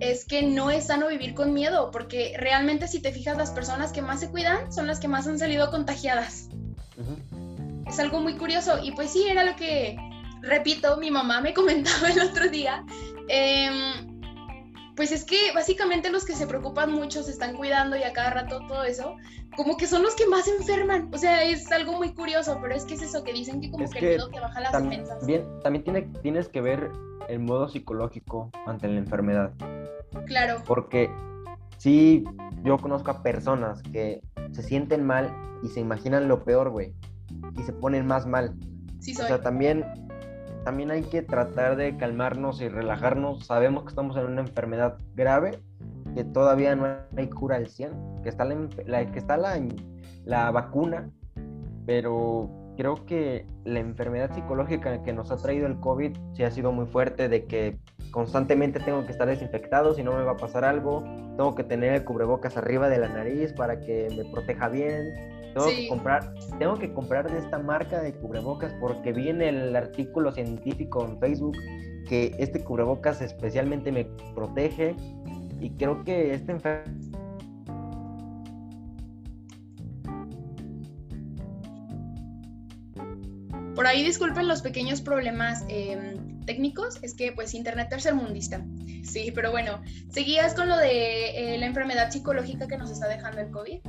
[0.00, 3.92] es que no es sano vivir con miedo, porque realmente si te fijas las personas
[3.92, 6.48] que más se cuidan son las que más han salido contagiadas.
[7.86, 9.96] Es algo muy curioso y pues sí, era lo que,
[10.42, 12.84] repito, mi mamá me comentaba el otro día.
[13.28, 14.13] Em,
[14.96, 18.30] pues es que básicamente los que se preocupan mucho, se están cuidando y a cada
[18.30, 19.16] rato todo eso,
[19.56, 21.10] como que son los que más enferman.
[21.12, 23.88] O sea, es algo muy curioso, pero es que es eso que dicen que como
[23.90, 25.18] que, el miedo te baja las defensas.
[25.62, 26.90] También tiene, tienes que ver
[27.28, 29.52] el modo psicológico ante la enfermedad.
[30.26, 30.62] Claro.
[30.66, 31.10] Porque
[31.78, 32.24] sí,
[32.62, 36.94] yo conozco a personas que se sienten mal y se imaginan lo peor, güey.
[37.58, 38.54] Y se ponen más mal.
[39.00, 39.24] Sí, soy.
[39.24, 39.84] O sea, también
[40.64, 43.46] también hay que tratar de calmarnos y relajarnos.
[43.46, 45.60] Sabemos que estamos en una enfermedad grave,
[46.14, 49.60] que todavía no hay cura al 100, que está la, que está la,
[50.24, 51.10] la vacuna,
[51.86, 56.72] pero creo que la enfermedad psicológica que nos ha traído el COVID sí ha sido
[56.72, 57.78] muy fuerte, de que
[58.10, 61.02] constantemente tengo que estar desinfectado si no me va a pasar algo,
[61.36, 65.68] tengo que tener el cubrebocas arriba de la nariz para que me proteja bien, tengo
[65.68, 70.32] que comprar, tengo que comprar de esta marca de cubrebocas porque vi en el artículo
[70.32, 71.56] científico en Facebook
[72.08, 74.94] que este cubrebocas especialmente me protege
[75.60, 76.92] y creo que esta enfermedad
[83.74, 88.64] Por ahí disculpen los pequeños problemas em, técnicos, es que pues internet tercermundista.
[89.02, 93.40] Sí, pero bueno, seguías con lo de eh, la enfermedad psicológica que nos está dejando
[93.40, 93.80] el COVID.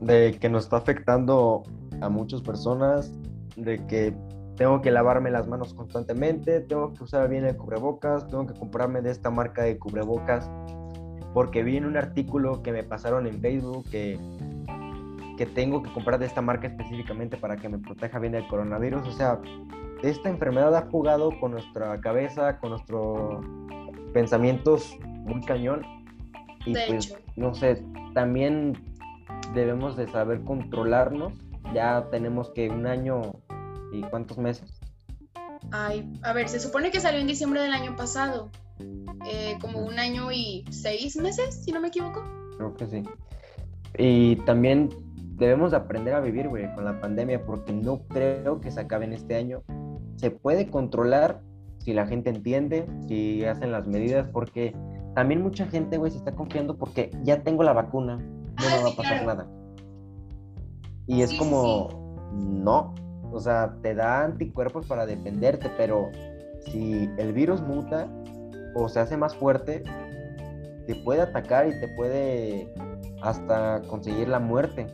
[0.00, 1.62] De que nos está afectando
[2.00, 3.12] a muchas personas,
[3.56, 4.14] de que
[4.56, 9.00] tengo que lavarme las manos constantemente, tengo que usar bien el cubrebocas, tengo que comprarme
[9.00, 10.50] de esta marca de cubrebocas,
[11.32, 14.18] porque vi en un artículo que me pasaron en Facebook que,
[15.38, 19.08] que tengo que comprar de esta marca específicamente para que me proteja bien del coronavirus.
[19.08, 19.40] O sea,
[20.02, 23.44] esta enfermedad ha jugado con nuestra cabeza, con nuestros
[24.12, 25.82] pensamientos muy cañón.
[26.66, 27.82] Y pues, no sé,
[28.14, 28.74] también
[29.54, 31.32] debemos de saber controlarnos.
[31.74, 33.22] Ya tenemos que un año
[33.92, 34.80] y cuántos meses.
[35.70, 38.50] Ay, a ver, se supone que salió en diciembre del año pasado.
[39.26, 42.22] Eh, como un año y seis meses, si no me equivoco.
[42.56, 43.02] Creo que sí.
[43.96, 44.88] Y también
[45.36, 49.12] debemos aprender a vivir, güey, con la pandemia, porque no creo que se acabe en
[49.12, 49.62] este año.
[50.16, 51.40] Se puede controlar
[51.78, 54.74] si la gente entiende, si hacen las medidas, porque
[55.14, 58.18] también mucha gente, güey, se está confiando porque ya tengo la vacuna,
[58.62, 59.46] no me va a pasar nada.
[61.06, 61.88] Y es como,
[62.32, 62.94] no,
[63.32, 66.10] o sea, te da anticuerpos para defenderte, pero
[66.66, 68.08] si el virus muta
[68.74, 69.82] o se hace más fuerte,
[70.86, 72.72] te puede atacar y te puede
[73.22, 74.86] hasta conseguir la muerte.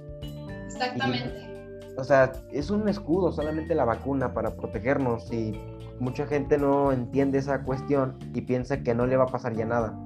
[0.66, 1.94] Exactamente.
[1.96, 5.58] o sea, es un escudo solamente la vacuna para protegernos y
[5.98, 9.64] mucha gente no entiende esa cuestión y piensa que no le va a pasar ya
[9.64, 9.98] nada.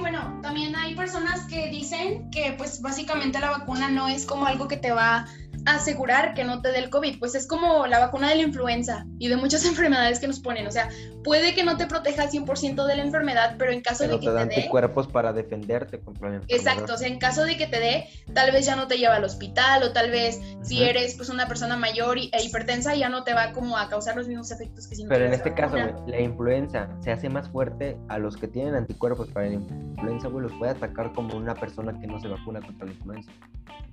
[0.00, 4.68] Bueno, también hay personas que dicen que pues básicamente la vacuna no es como algo
[4.68, 5.26] que te va
[5.66, 9.06] asegurar que no te dé el COVID, pues es como la vacuna de la influenza
[9.18, 10.88] y de muchas enfermedades que nos ponen, o sea,
[11.24, 14.32] puede que no te proteja 100% de la enfermedad, pero en caso de que te,
[14.32, 16.60] dan dé cuerpos para defenderte contra la enfermedad.
[16.60, 19.16] Exacto, o sea, en caso de que te dé, tal vez ya no te lleva
[19.16, 23.24] al hospital o tal vez si eres pues una persona mayor e hipertensa ya no
[23.24, 26.20] te va como a causar los mismos efectos que si Pero en este caso, la
[26.20, 30.52] influenza se hace más fuerte a los que tienen anticuerpos para la influenza, güey, los
[30.54, 33.32] puede atacar como una persona que no se vacuna contra la influenza.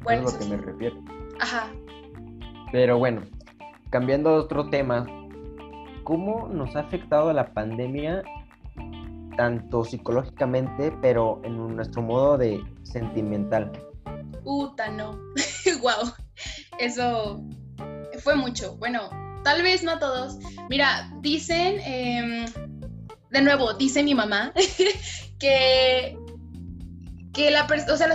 [0.02, 0.96] Bueno, es lo que me refiero.
[1.40, 1.72] Ajá.
[2.72, 3.22] Pero bueno,
[3.90, 5.06] cambiando a otro tema,
[6.04, 8.24] ¿cómo nos ha afectado la pandemia
[9.38, 13.72] tanto psicológicamente, pero en nuestro modo de sentimental?
[14.44, 15.12] Puta, no.
[15.82, 16.14] wow.
[16.80, 17.42] Eso
[18.20, 18.76] fue mucho.
[18.78, 19.10] Bueno,
[19.44, 20.38] tal vez no todos.
[20.70, 22.46] Mira, dicen, em,
[23.32, 24.54] de nuevo, dice mi mamá,
[25.40, 26.18] que
[27.36, 27.68] que las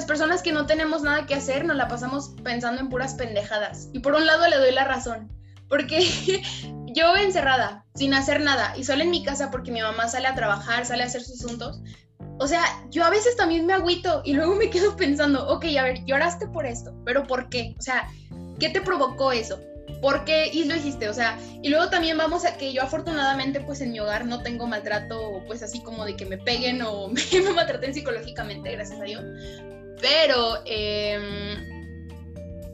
[0.06, 3.88] personas que no tenemos nada que hacer nos la pasamos pensando en puras pendejadas.
[3.92, 5.30] Y por un lado le doy la razón,
[5.68, 6.00] porque
[6.87, 10.35] yo encerrada, sin hacer nada, y solo en mi casa porque mi mamá sale a
[10.35, 11.83] trabajar, sale a hacer sus asuntos,
[12.38, 15.83] o sea, yo a veces también me agüito y luego me quedo pensando, ok, a
[15.83, 17.74] ver, lloraste por esto, pero ¿por qué?
[17.78, 18.09] O sea,
[18.59, 19.61] ¿qué te provocó eso?
[20.00, 20.50] ¿Por qué?
[20.52, 23.92] Y lo dijiste, o sea, y luego también vamos a que yo afortunadamente pues en
[23.92, 27.92] mi hogar no tengo maltrato pues así como de que me peguen o me, maltraten
[27.92, 29.22] psicológicamente, gracias a Dios.
[30.00, 31.66] Pero em,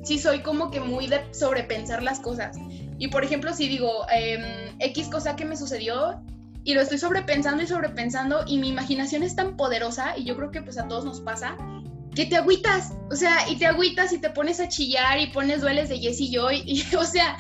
[0.05, 2.57] sí soy como que muy de sobrepensar las cosas.
[2.99, 6.23] Y por ejemplo, si digo em, X cosa que me sucedió
[6.63, 10.51] y lo estoy sobrepensando y sobrepensando y mi imaginación es tan poderosa y yo creo
[10.51, 11.57] que pues a todos nos pasa
[12.17, 15.61] que te agüitas, o sea, y te agüitas y te pones a chillar y pones
[15.61, 17.37] dueles de Yes y Joy, y, o sea,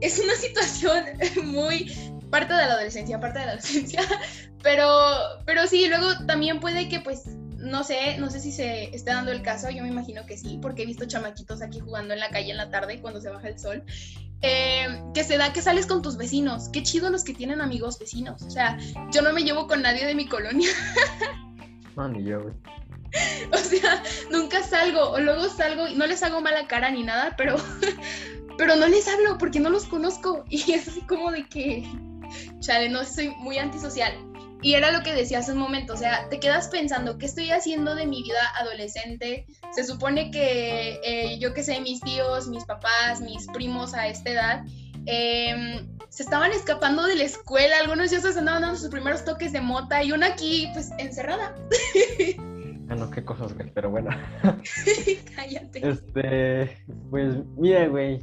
[0.00, 1.04] es una situación
[1.44, 1.90] muy
[2.28, 4.02] parte de la adolescencia, parte de la adolescencia,
[4.62, 4.88] pero,
[5.46, 9.30] pero sí, luego también puede que pues, no sé, no sé si se esté dando
[9.30, 12.28] el caso, yo me imagino que sí, porque he visto chamaquitos aquí jugando en la
[12.30, 13.84] calle en la tarde cuando se baja el sol,
[14.40, 16.68] eh, que se da que sales con tus vecinos.
[16.70, 18.42] Qué chido los que tienen amigos vecinos.
[18.42, 18.76] O sea,
[19.12, 20.68] yo no me llevo con nadie de mi colonia.
[21.94, 22.54] No, ni yo, güey.
[23.52, 27.34] O sea, nunca salgo, o luego salgo y no les hago mala cara ni nada,
[27.36, 27.56] pero,
[28.58, 30.44] pero no les hablo porque no los conozco.
[30.50, 31.86] Y es así como de que,
[32.60, 34.12] chale, no soy muy antisocial.
[34.64, 37.50] Y era lo que decía hace un momento, o sea, te quedas pensando, ¿qué estoy
[37.50, 39.44] haciendo de mi vida adolescente?
[39.72, 44.30] Se supone que, eh, yo qué sé, mis tíos, mis papás, mis primos a esta
[44.30, 44.64] edad,
[45.06, 49.52] em, se estaban escapando de la escuela, algunos ya se andaban dando sus primeros toques
[49.52, 51.56] de mota y una aquí, pues, encerrada.
[52.92, 54.10] Ah, no, qué cosas, güey, pero bueno.
[55.34, 55.88] Cállate.
[55.88, 56.76] Este,
[57.10, 58.18] pues, mira, güey,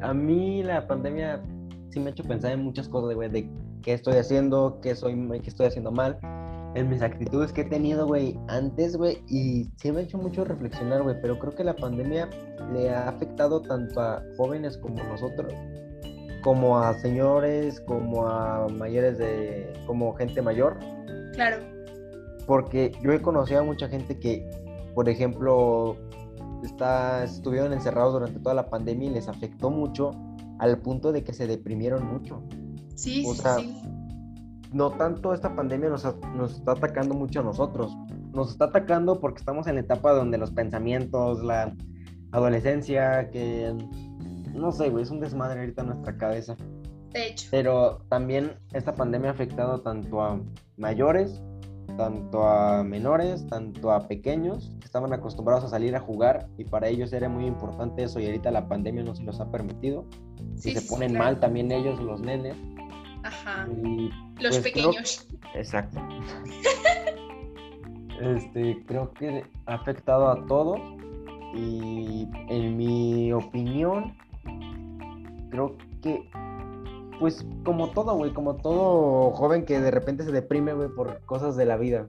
[0.00, 1.42] a mí la pandemia
[1.90, 3.50] sí me ha hecho pensar en muchas cosas, güey, de
[3.82, 6.18] qué estoy haciendo, qué, soy, qué estoy haciendo mal,
[6.74, 10.46] en mis actitudes que he tenido, güey, antes, güey, y sí me ha hecho mucho
[10.46, 12.30] reflexionar, güey, pero creo que la pandemia
[12.72, 15.52] le ha afectado tanto a jóvenes como nosotros,
[16.42, 20.78] como a señores, como a mayores de, como gente mayor.
[21.34, 21.75] Claro.
[22.46, 24.48] Porque yo he conocido a mucha gente que,
[24.94, 25.96] por ejemplo,
[26.62, 30.12] está, estuvieron encerrados durante toda la pandemia y les afectó mucho
[30.58, 32.42] al punto de que se deprimieron mucho.
[32.94, 33.82] Sí, O sí, sea, sí.
[34.72, 36.04] no tanto esta pandemia nos,
[36.34, 37.96] nos está atacando mucho a nosotros.
[38.32, 41.74] Nos está atacando porque estamos en la etapa donde los pensamientos, la
[42.32, 43.74] adolescencia, que
[44.54, 46.56] no sé, güey, es un desmadre ahorita en nuestra cabeza.
[47.12, 47.48] De hecho.
[47.50, 50.40] Pero también esta pandemia ha afectado tanto a
[50.76, 51.42] mayores,
[51.96, 56.88] tanto a menores, tanto a pequeños que estaban acostumbrados a salir a jugar y para
[56.88, 60.04] ellos era muy importante eso y ahorita la pandemia no se los ha permitido.
[60.56, 61.24] Sí, y se sí, ponen claro.
[61.24, 62.56] mal también ellos, los nenes.
[63.22, 63.66] Ajá.
[63.84, 65.28] Y Los pues, creo- pequeños.
[65.54, 66.00] Exacto.
[68.20, 70.78] Este, creo que ha afectado a todos
[71.54, 74.16] y en mi opinión,
[75.50, 76.28] creo que,
[77.18, 81.56] pues como todo, güey, como todo joven que de repente se deprime, güey, por cosas
[81.56, 82.08] de la vida.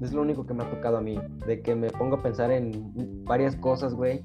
[0.00, 2.50] Es lo único que me ha tocado a mí, de que me pongo a pensar
[2.50, 4.22] en varias cosas, güey,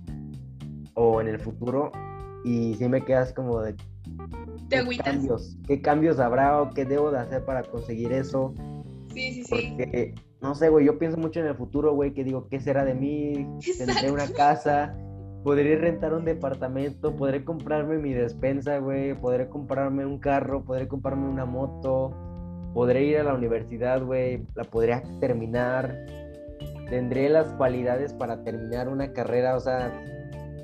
[0.96, 1.92] o en el futuro
[2.46, 3.74] y sí me quedas como de...
[4.70, 5.58] Te ¿qué cambios?
[5.68, 8.54] ¿Qué cambios habrá o qué debo de hacer para conseguir eso?
[9.14, 9.76] Sí, sí, sí.
[9.78, 12.86] Porque, no sé, güey, yo pienso mucho en el futuro, güey, que digo, ¿qué será
[12.86, 13.48] de mí?
[13.78, 14.96] Tendré una casa,
[15.46, 21.30] podré rentar un departamento, podré comprarme mi despensa, güey, podré comprarme un carro, podré comprarme
[21.30, 22.12] una moto,
[22.74, 26.04] podré ir a la universidad, güey, la podré terminar,
[26.90, 29.94] tendré las cualidades para terminar una carrera, o sea,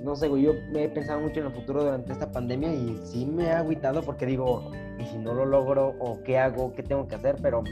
[0.01, 2.99] no sé, güey, yo me he pensado mucho en el futuro durante esta pandemia y
[3.03, 5.93] sí me ha agüitado porque digo, ¿y si no lo logro?
[5.99, 6.73] ¿O qué hago?
[6.73, 7.35] ¿Qué tengo que hacer?
[7.39, 7.63] Pero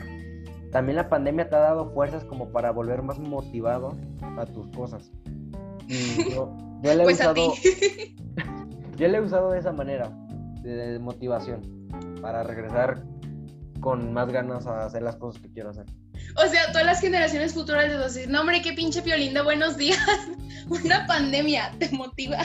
[0.72, 3.98] también la pandemia te ha dado fuerzas como para volver más motivado
[4.38, 5.12] a tus cosas.
[5.88, 8.16] Y yo, yo le he Pues a usado, ti.
[8.98, 10.10] yo le he usado de esa manera,
[10.62, 11.62] de, de motivación,
[12.22, 13.04] para regresar
[13.80, 15.86] con más ganas a hacer las cosas que quiero hacer.
[16.36, 20.00] O sea, todas las generaciones futuras de decir, no hombre, qué pinche Piolinda, buenos días.
[20.70, 22.40] Una pandemia te motiva.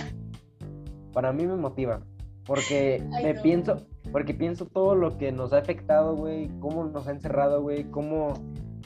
[1.12, 2.00] Para mí me motiva,
[2.44, 3.42] porque Ay, me no.
[3.42, 7.84] pienso, porque pienso todo lo que nos ha afectado, güey, cómo nos ha encerrado, güey,
[7.90, 8.34] cómo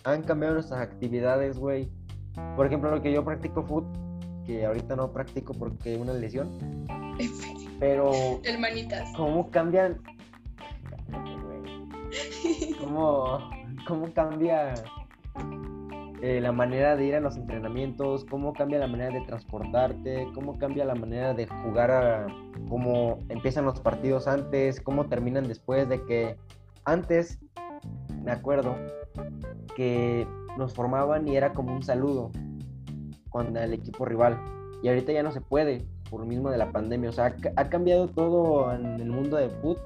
[0.05, 1.89] han cambiado nuestras actividades, güey.
[2.57, 3.85] Por ejemplo, lo que yo practico foot,
[4.49, 6.49] que ahorita no practico porque una lesión,
[7.79, 9.13] pero Hermanitas.
[9.15, 10.01] cómo cambian
[12.81, 13.51] cómo,
[13.87, 14.73] cómo cambia
[16.23, 20.57] eh, la manera de ir a los entrenamientos, cómo cambia la manera de transportarte, cómo
[20.57, 22.27] cambia la manera de jugar, a,
[22.71, 26.39] cómo empiezan los partidos antes, cómo terminan después de que
[26.87, 27.39] antes,
[28.25, 28.75] me acuerdo,
[29.77, 32.31] que nos formaban y era como un saludo
[33.31, 34.39] con el equipo rival.
[34.83, 37.11] Y ahorita ya no se puede por mismo de la pandemia.
[37.11, 39.79] O sea, ha, ha cambiado todo en el mundo de fútbol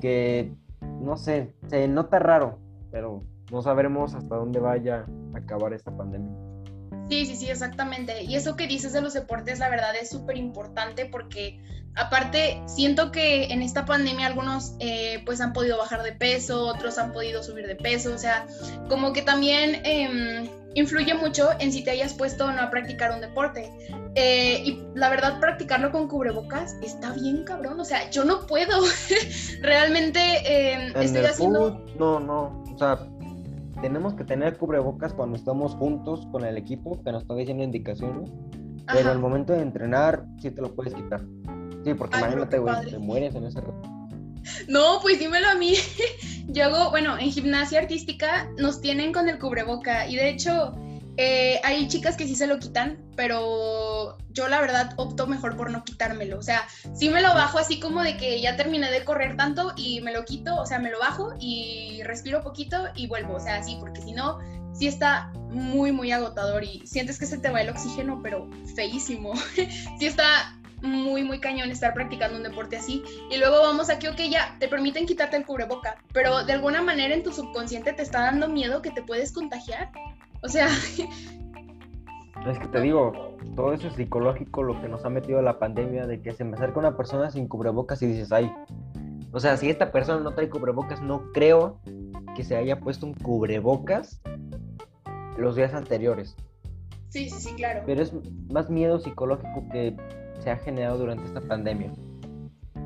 [0.00, 0.52] que
[1.00, 2.58] no sé, se nota raro,
[2.90, 6.30] pero no sabremos hasta dónde vaya a acabar esta pandemia.
[7.08, 8.22] Sí, sí, sí, exactamente.
[8.22, 11.60] Y eso que dices de los deportes, la verdad es súper importante porque
[11.96, 16.98] aparte siento que en esta pandemia algunos eh, pues han podido bajar de peso, otros
[16.98, 18.46] han podido subir de peso, o sea,
[18.88, 23.12] como que también em, influye mucho en si te hayas puesto o no a practicar
[23.12, 23.70] un deporte.
[24.14, 28.82] Eh, y la verdad, practicarlo con cubrebocas está bien cabrón, o sea, yo no puedo.
[29.62, 30.20] Realmente
[30.72, 31.84] En estoy el haciendo...
[31.98, 32.98] no, no, o sea,
[33.80, 38.30] tenemos que tener cubrebocas cuando estamos juntos con el equipo que nos está diciendo indicaciones,
[38.86, 39.10] pero Ajá.
[39.12, 41.20] al momento de entrenar sí te lo puedes quitar.
[41.84, 44.00] Sí, porque Ay, pero imagínate, güey, te mueres en ese rato.
[44.68, 45.74] No, pues dímelo a mí.
[46.52, 50.74] Yo hago, bueno, en gimnasia artística nos tienen con el cubreboca y de hecho
[51.22, 55.70] Eh, hay chicas que sí se lo quitan, pero yo la verdad opto mejor por
[55.70, 56.38] no quitármelo.
[56.38, 59.74] O sea, sí me lo bajo así como de que ya terminé de correr tanto
[59.76, 63.34] y me lo quito, o sea, me lo bajo y respiro poquito y vuelvo.
[63.34, 64.38] O sea, así, porque si no,
[64.72, 69.34] sí está muy, muy agotador y sientes que se te va el oxígeno, pero feísimo.
[69.98, 73.02] sí está muy, muy cañón estar practicando un deporte así.
[73.30, 76.82] Y luego vamos a que, ok, ya te permiten quitarte el cubreboca, pero de alguna
[76.82, 79.90] manera en tu subconsciente te está dando miedo que te puedes contagiar.
[80.42, 80.68] O sea...
[82.46, 86.06] Es que te digo, todo eso es psicológico lo que nos ha metido la pandemia,
[86.06, 88.50] de que se me acerca una persona sin cubrebocas y dices, ay,
[89.32, 91.78] o sea, si esta persona no trae cubrebocas, no creo
[92.34, 94.22] que se haya puesto un cubrebocas
[95.36, 96.34] los días anteriores.
[97.10, 97.82] Sí, sí, sí, claro.
[97.86, 98.12] Pero es
[98.50, 99.96] más miedo psicológico que
[100.40, 101.92] se ha generado durante esta pandemia.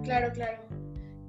[0.03, 0.59] Claro, claro.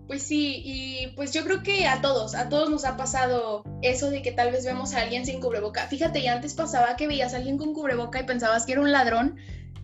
[0.08, 4.12] Pues sí, y pues yo creo que a todos, a todos nos ha pasado eso
[4.12, 5.88] de que tal vez vemos a alguien sin cubreboca.
[5.88, 8.92] Fíjate, ya antes pasaba que veías a alguien con cubreboca y pensabas que era un
[8.92, 9.38] ladrón.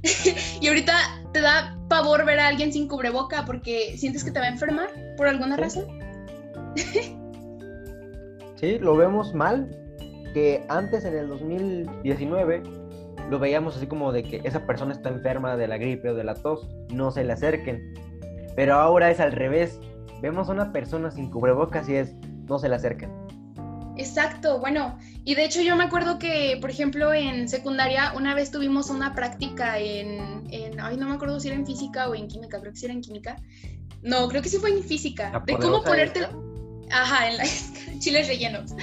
[0.62, 0.94] y ahorita
[1.34, 4.89] te da pavor ver a alguien sin cubreboca porque sientes que te va a enfermar
[5.18, 5.88] por alguna razón.
[8.60, 9.76] sí, lo vemos mal.
[10.34, 12.64] Que antes en el 2019
[13.32, 16.26] lo veíamos así como de que esa persona está enferma de la gripe o de
[16.26, 17.94] la tos, no se le acerquen.
[18.58, 19.80] Pero ahora es al revés.
[20.22, 22.14] Vemos a una persona sin cubrebocas y es,
[22.50, 23.10] no se le acerquen.
[23.96, 28.52] Exacto, bueno, y de hecho yo me acuerdo que, por ejemplo, en secundaria una vez
[28.52, 32.28] tuvimos una práctica en, en ay, no me acuerdo si era en física o en
[32.28, 33.38] química, creo que sí era en química.
[34.02, 36.28] No, creo que sí fue en física, de cómo ponerte...
[36.92, 37.44] Ajá, en la
[38.00, 38.74] chiles rellenos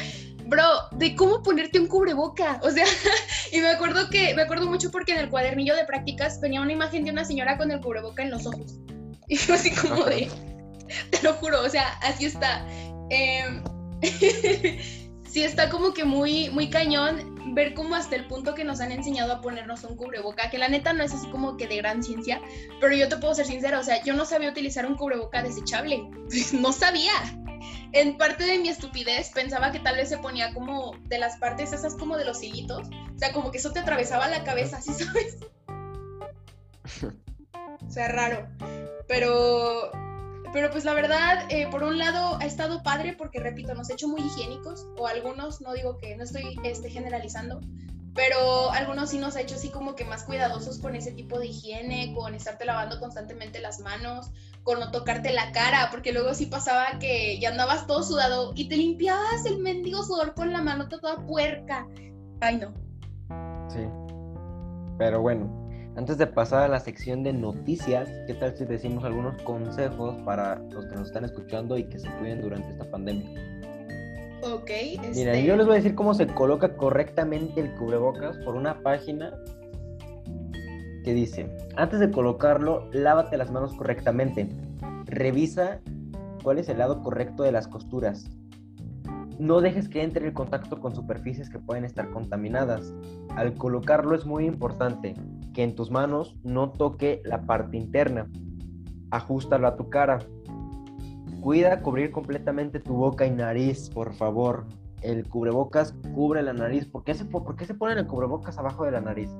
[0.48, 2.60] bro, de cómo ponerte un cubreboca.
[2.62, 2.84] O sea,
[3.52, 6.72] y me acuerdo que, me acuerdo mucho porque en el cuadernillo de prácticas venía una
[6.72, 8.74] imagen de una señora con el cubreboca en los ojos.
[9.30, 10.26] Y fue así como de,
[11.10, 12.66] te lo juro, o sea, así está.
[13.10, 13.62] Em,
[15.28, 18.90] sí está como que muy, muy cañón ver cómo hasta el punto que nos han
[18.90, 22.02] enseñado a ponernos un cubreboca, que la neta no es así como que de gran
[22.02, 22.40] ciencia,
[22.80, 26.08] pero yo te puedo ser sincera, o sea, yo no sabía utilizar un cubreboca desechable,
[26.52, 27.12] no sabía
[27.92, 31.72] en parte de mi estupidez pensaba que tal vez se ponía como de las partes
[31.72, 32.88] esas como de los hilitos.
[32.88, 35.38] O sea, como que eso te atravesaba la cabeza, ¿sí sabes?
[37.86, 38.48] o sea, raro.
[39.06, 39.90] Pero,
[40.52, 43.94] pero pues la verdad, eh, por un lado ha estado padre porque, repito, nos ha
[43.94, 47.60] hecho muy higiénicos, o algunos, no digo que no estoy este, generalizando,
[48.14, 51.46] pero algunos sí nos ha hecho así como que más cuidadosos con ese tipo de
[51.46, 54.30] higiene, con estarte lavando constantemente las manos,
[54.62, 58.68] con no tocarte la cara, porque luego sí pasaba que ya andabas todo sudado y
[58.68, 61.86] te limpiabas el mendigo sudor con la mano toda puerca.
[62.40, 62.72] Ay, no.
[63.68, 63.80] Sí.
[64.98, 65.48] Pero bueno,
[65.96, 70.56] antes de pasar a la sección de noticias, ¿qué tal si decimos algunos consejos para
[70.70, 73.28] los que nos están escuchando y que se cuiden durante esta pandemia?
[74.42, 74.70] Ok.
[75.14, 79.32] Mira, yo les voy a decir cómo se coloca correctamente el cubrebocas por una página
[81.04, 84.48] que dice, antes de colocarlo, lávate las manos correctamente.
[85.06, 85.80] Revisa
[86.42, 88.28] cuál es el lado correcto de las costuras.
[89.38, 92.92] No dejes que entre en contacto con superficies que pueden estar contaminadas.
[93.36, 95.14] Al colocarlo es muy importante
[95.54, 98.28] que en tus manos no toque la parte interna.
[99.10, 100.18] Ajustalo a tu cara.
[101.40, 104.66] Cuida cubrir completamente tu boca y nariz, por favor.
[105.02, 106.86] El cubrebocas cubre la nariz.
[106.86, 109.30] ¿Por qué se, por qué se ponen el cubrebocas abajo de la nariz?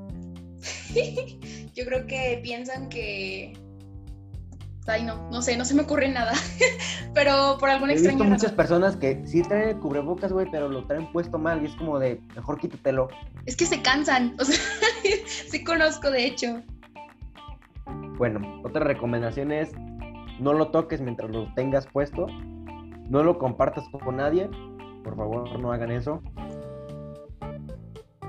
[1.75, 3.53] Yo creo que piensan que.
[4.87, 6.33] Ay, no, no sé, no se me ocurre nada.
[7.15, 10.69] pero por alguna extraña He visto muchas personas que sí traen el cubrebocas, güey, pero
[10.69, 13.09] lo traen puesto mal y es como de, mejor quítatelo.
[13.45, 14.59] Es que se cansan, o sea,
[15.49, 16.63] sí conozco, de hecho.
[18.17, 19.73] Bueno, otra recomendación es
[20.41, 22.27] no lo toques mientras lo tengas puesto,
[23.09, 24.49] no lo compartas con nadie,
[25.05, 26.23] por favor no hagan eso.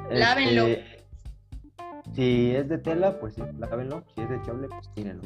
[0.10, 0.68] Lávenlo.
[0.68, 0.99] Este,
[2.14, 4.04] si es de tela, pues sí, lávenlo.
[4.16, 5.24] Si es de chable, pues tírenlo.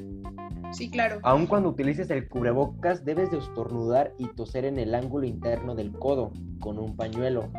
[0.71, 1.19] Sí, claro.
[1.23, 5.91] Aun cuando utilices el cubrebocas, debes de estornudar y toser en el ángulo interno del
[5.91, 7.49] codo con un pañuelo.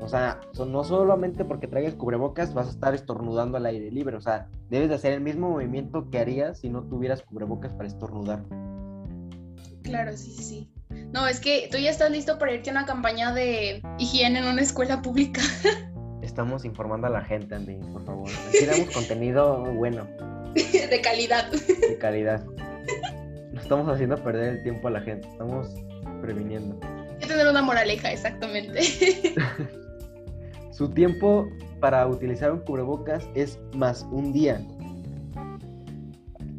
[0.00, 4.16] O sea, no solamente porque traigas cubrebocas vas a estar estornudando al aire libre.
[4.16, 7.88] O sea, debes de hacer el mismo movimiento que harías si no tuvieras cubrebocas para
[7.88, 8.44] estornudar.
[9.82, 10.70] Claro, sí, sí, sí.
[11.12, 14.46] No, es que tú ya estás listo para irte a una campaña de higiene en
[14.46, 15.40] una escuela pública.
[16.28, 18.28] Estamos informando a la gente, Andy, por favor.
[18.48, 20.06] Aquí damos contenido bueno.
[20.54, 21.50] De calidad.
[21.50, 22.44] De calidad.
[23.50, 25.74] No estamos haciendo perder el tiempo a la gente, estamos
[26.20, 26.78] previniendo.
[26.82, 28.78] Hay que tener una moraleja, exactamente.
[30.70, 31.48] Su tiempo
[31.80, 34.60] para utilizar un cubrebocas es más un día.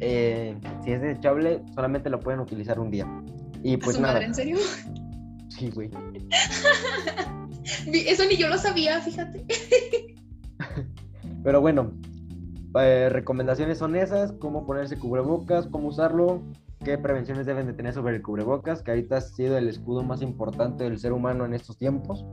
[0.00, 3.06] Eh, si es desechable, solamente lo pueden utilizar un día.
[3.62, 4.14] Y pues ¿A nada.
[4.14, 4.56] Madre, ¿En serio?
[5.48, 5.90] Sí, güey.
[7.92, 9.44] Eso ni yo lo sabía, fíjate.
[11.42, 11.92] Pero bueno,
[12.78, 16.42] eh, recomendaciones son esas, cómo ponerse cubrebocas, cómo usarlo,
[16.84, 20.22] qué prevenciones deben de tener sobre el cubrebocas, que ahorita ha sido el escudo más
[20.22, 22.24] importante del ser humano en estos tiempos.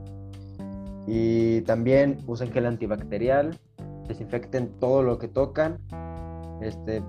[1.06, 3.58] Y también usen gel antibacterial,
[4.06, 5.78] desinfecten todo lo que tocan,
[6.60, 7.02] este,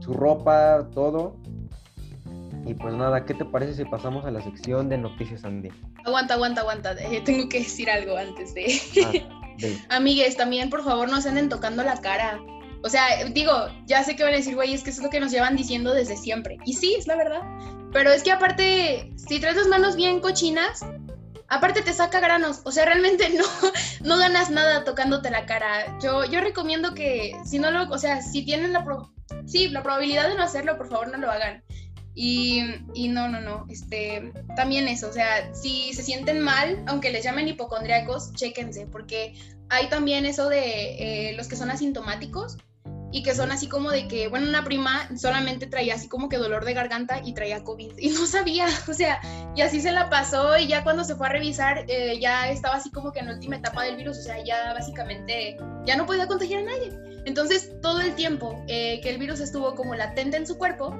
[0.00, 1.36] su ropa, todo.
[2.66, 5.70] Y pues nada, ¿qué te parece si pasamos a la sección de noticias Andy?
[6.04, 6.92] Aguanta, aguanta, aguanta.
[6.98, 8.80] Eh, tengo que decir algo antes de...
[9.04, 9.12] Ah,
[9.96, 12.40] Amigues, también por favor no se anden tocando la cara.
[12.82, 13.52] O sea, digo,
[13.86, 15.56] ya sé que van a decir, güey, es que eso es lo que nos llevan
[15.56, 16.58] diciendo desde siempre.
[16.64, 17.40] Y sí, es la verdad.
[17.92, 20.84] Pero es que aparte, si traes las manos bien cochinas,
[21.48, 22.60] aparte te saca granos.
[22.64, 23.44] O sea, realmente no,
[24.02, 25.98] no ganas nada tocándote la cara.
[26.02, 28.84] Yo, yo recomiendo que si no lo, o sea, si tienen la,
[29.46, 31.62] sí, la probabilidad de no hacerlo, por favor no lo hagan.
[32.14, 32.62] Y,
[32.94, 37.24] y, no, no, no, este, también eso, o sea, si se sienten mal, aunque les
[37.24, 39.34] llamen hipocondriacos, chéquense, porque
[39.68, 42.56] hay también eso de eh, los que son asintomáticos,
[43.14, 46.36] y que son así como de que, bueno, una prima solamente traía así como que
[46.36, 49.20] dolor de garganta y traía COVID y no sabía, o sea,
[49.54, 52.74] y así se la pasó y ya cuando se fue a revisar eh, ya estaba
[52.74, 55.56] así como que en la última etapa del virus, o sea, ya básicamente
[55.86, 56.90] ya no podía contagiar a nadie.
[57.24, 60.94] Entonces, todo el tiempo eh, que el virus estuvo como latente en su cuerpo,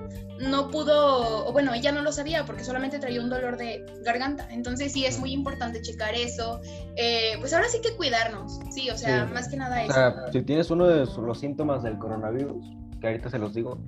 [0.51, 4.49] no pudo, o bueno, ella no lo sabía porque solamente traía un dolor de garganta.
[4.51, 6.61] Entonces, sí, es muy importante checar eso.
[6.97, 9.91] Eh, pues ahora sí que cuidarnos, sí, o sea, más que nada eso.
[9.91, 12.65] O sea, si tienes uno de los síntomas del coronavirus,
[13.01, 13.79] que ahorita se los digo,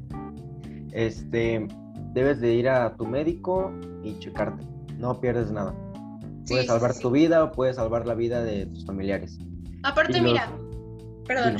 [0.93, 1.67] este,
[2.13, 4.65] debes de ir a tu médico y checarte.
[4.99, 5.75] No pierdes nada.
[6.49, 9.39] Puedes salvar tu vida o puedes salvar la vida de tus familiares.
[9.83, 10.51] Aparte, mira,
[11.27, 11.57] perdón.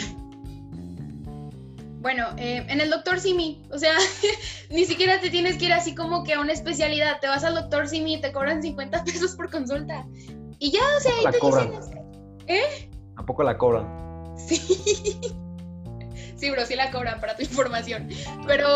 [2.07, 3.93] Bueno, eh, en el doctor Simi, o sea,
[4.71, 7.19] ni siquiera te tienes que ir así como que a una especialidad.
[7.21, 10.07] Te vas al doctor Simi y te cobran 50 pesos por consulta.
[10.61, 12.05] Y ya, o sea, ahí te dicen.
[12.47, 12.91] ¿Eh?
[13.17, 13.89] ¿A poco la cobran?
[14.39, 15.21] Sí.
[16.37, 18.09] Sí, bro, sí la cobran para tu información.
[18.47, 18.69] Pero,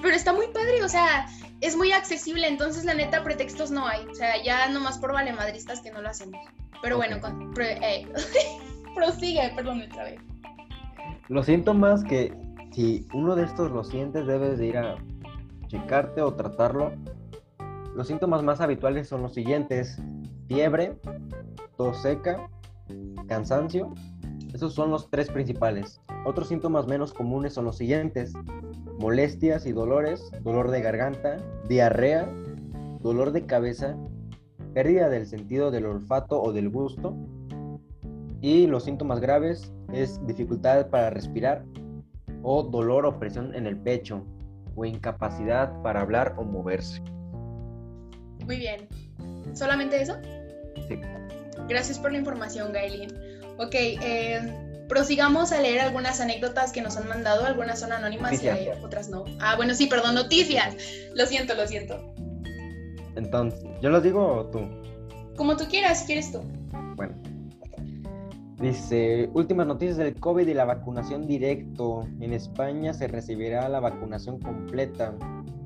[0.00, 1.26] pero está muy padre, o sea,
[1.60, 2.48] es muy accesible.
[2.48, 4.04] Entonces, la neta, pretextos no hay.
[4.06, 6.40] O sea, ya nomás por valemadristas que no lo hacemos.
[6.82, 8.08] Pero bueno, con, eh,
[8.96, 10.20] prosigue, perdón, otra vez.
[11.28, 12.32] Los síntomas que
[12.78, 14.94] si uno de estos lo sientes, debes de ir a
[15.66, 16.92] checarte o tratarlo.
[17.96, 20.00] Los síntomas más habituales son los siguientes:
[20.46, 20.96] fiebre,
[21.76, 22.48] tos seca,
[23.26, 23.92] cansancio.
[24.54, 26.00] Esos son los tres principales.
[26.24, 28.32] Otros síntomas menos comunes son los siguientes:
[29.00, 32.32] molestias y dolores, dolor de garganta, diarrea,
[33.00, 33.96] dolor de cabeza,
[34.72, 37.16] pérdida del sentido del olfato o del gusto.
[38.40, 41.64] Y los síntomas graves es dificultad para respirar,
[42.42, 44.24] o dolor o presión en el pecho
[44.76, 47.02] o incapacidad para hablar o moverse.
[48.44, 48.88] Muy bien.
[49.54, 50.14] ¿Solamente eso?
[50.88, 51.00] Sí.
[51.68, 53.10] Gracias por la información, Gailin.
[53.58, 58.48] Ok, eh, prosigamos a leer algunas anécdotas que nos han mandado, algunas son anónimas y
[58.82, 59.24] otras no.
[59.40, 60.76] Ah, bueno, sí, perdón, noticias.
[61.14, 62.14] Lo siento, lo siento.
[63.16, 64.60] Entonces, ¿yo los digo o tú?
[65.36, 66.40] Como tú quieras, quieres tú.
[66.96, 67.14] Bueno.
[68.60, 72.08] Dice, últimas noticias del COVID y la vacunación directo.
[72.20, 75.14] En España se recibirá la vacunación completa.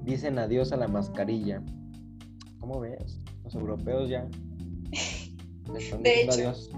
[0.05, 1.63] Dicen adiós a la mascarilla.
[2.61, 3.19] ¿Cómo ves?
[3.45, 4.29] Los europeos ya.
[5.79, 6.71] están diciendo adiós.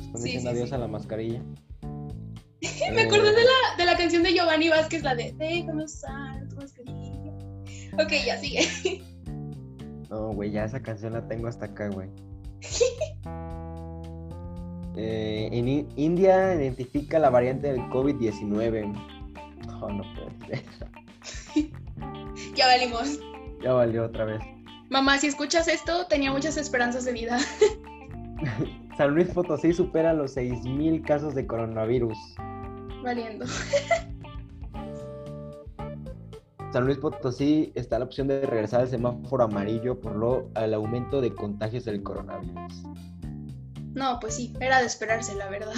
[0.00, 1.42] Están diciendo adiós a la mascarilla.
[2.92, 6.56] Me acordé de la, de la canción de Giovanni Vázquez, la de Déjame usar tu
[6.56, 7.32] mascarilla.
[7.94, 9.02] Ok, ya sigue.
[10.10, 12.08] No, güey, ya esa canción la tengo hasta acá, güey.
[14.96, 18.92] Eh, en India identifica la variante del COVID-19.
[19.66, 20.90] No, no puede ser.
[22.54, 23.18] ya valimos.
[23.62, 24.40] Ya valió otra vez.
[24.90, 27.38] Mamá, si escuchas esto, tenía muchas esperanzas de vida.
[28.96, 32.16] San Luis Potosí supera los 6.000 casos de coronavirus.
[33.02, 33.46] Valiendo.
[36.72, 41.20] San Luis Potosí está la opción de regresar al semáforo amarillo por lo al aumento
[41.20, 42.82] de contagios del coronavirus.
[43.94, 45.72] No, pues sí, era de esperarse, la verdad.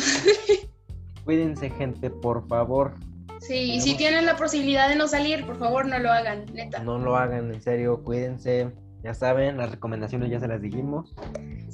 [1.24, 2.94] Cuídense, gente, por favor.
[3.40, 6.82] Sí, y si tienen la posibilidad de no salir, por favor, no lo hagan, neta.
[6.82, 8.72] No lo hagan, en serio, cuídense.
[9.02, 11.14] Ya saben, las recomendaciones ya se las dijimos.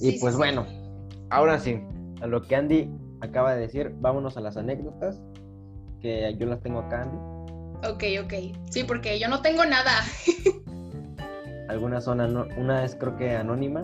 [0.01, 0.67] y pues bueno,
[1.31, 1.81] ahora sí,
[2.21, 2.91] a lo que Andy
[3.21, 5.21] acaba de decir, vámonos a las anécdotas,
[6.01, 7.19] que yo las tengo acá, Andy.
[7.89, 8.35] Ok, ok.
[8.71, 9.93] Sí, porque yo no tengo nada.
[11.69, 12.21] Algunas son,
[12.59, 13.83] una es creo que anónima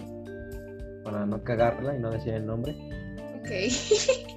[1.10, 2.76] para no cagarla y no decir el nombre.
[3.40, 3.50] Ok.
[3.50, 4.28] Este,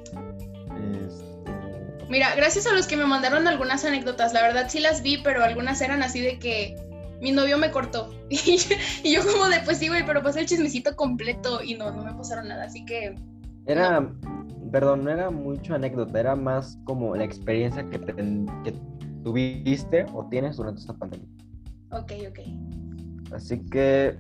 [2.10, 5.44] Mira, gracias a los que me mandaron algunas anécdotas, la verdad sí las vi, pero
[5.44, 6.76] algunas eran así de que
[7.22, 8.14] mi novio me cortó.
[8.30, 12.04] Y yo, como de, pues sí, güey, pero pasa el chismecito completo y no, no
[12.04, 13.16] me pasaron nada, así que...
[13.68, 14.12] Era
[14.72, 18.74] perdón, no era mucho anécdota, era más como la experiencia que, te, que
[19.24, 21.28] tuviste o tienes durante esta pandemia.
[21.92, 23.34] Ok, ok.
[23.34, 24.18] Así que,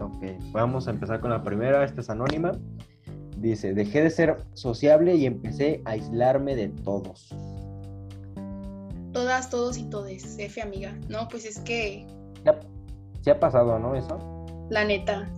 [0.00, 2.52] ok, vamos a empezar con la primera, esta es anónima.
[3.38, 7.28] Dice, dejé de ser sociable y empecé a aislarme de todos.
[9.12, 10.96] Todas, todos y todes, F amiga.
[11.08, 12.06] No, pues es que...
[13.22, 13.94] ¿Se ha pasado, no?
[13.94, 14.18] Eso.
[14.70, 15.28] La neta.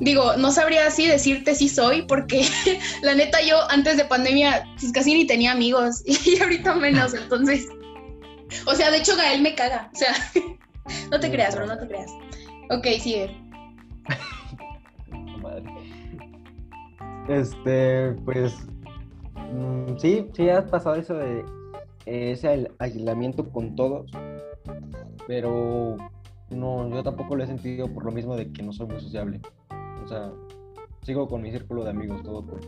[0.00, 2.44] Digo, no sabría así decirte si soy, porque
[3.02, 7.66] la neta yo antes de pandemia pues casi ni tenía amigos y ahorita menos, entonces...
[8.66, 10.14] O sea, de hecho Gael me caga, o sea,
[11.10, 12.10] no te creas, bro, no te creas.
[12.70, 13.34] Ok, sigue.
[15.42, 15.64] Madre.
[17.28, 18.66] Este, pues,
[19.36, 21.44] mm, sí, sí has pasado eso de
[22.06, 24.10] ese aislamiento con todos,
[25.26, 25.96] pero
[26.50, 29.40] no, yo tampoco lo he sentido por lo mismo de que no soy muy sociable.
[30.04, 30.32] O sea,
[31.02, 32.60] sigo con mi círculo de amigos, todo por.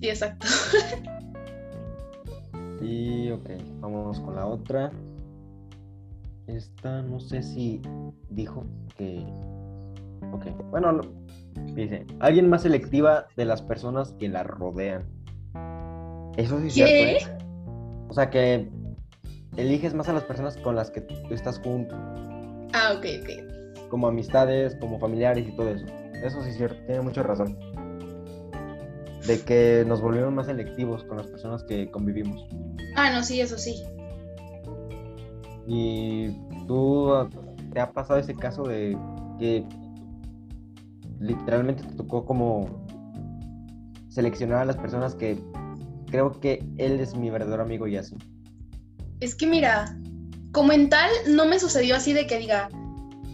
[0.00, 0.46] Sí, exacto.
[2.80, 3.48] y ok,
[3.80, 4.90] vamos con la otra.
[6.46, 7.80] Esta no sé si
[8.28, 8.64] dijo
[8.96, 9.24] que.
[10.34, 11.00] Ok, bueno,
[11.74, 15.04] dice: alguien más selectiva de las personas que la rodean.
[16.36, 16.92] Eso sí es cierto.
[16.92, 17.38] ¿eh?
[18.08, 18.68] O sea que
[19.56, 21.94] eliges más a las personas con las que tú estás junto.
[22.72, 23.88] Ah, ok, ok.
[23.88, 25.86] Como amistades, como familiares y todo eso.
[26.24, 27.56] Eso sí es cierto, tiene mucha razón.
[29.26, 32.44] De que nos volvimos más selectivos con las personas que convivimos.
[32.96, 33.84] Ah, no, sí, eso sí.
[35.66, 36.32] ¿Y
[36.66, 37.12] tú
[37.72, 38.98] te ha pasado ese caso de
[39.38, 39.64] que
[41.20, 42.86] literalmente te tocó como
[44.08, 45.38] seleccionar a las personas que
[46.10, 48.14] creo que él es mi verdadero amigo y así?
[49.20, 49.98] Es que mira,
[50.52, 52.68] como en tal, no me sucedió así de que diga,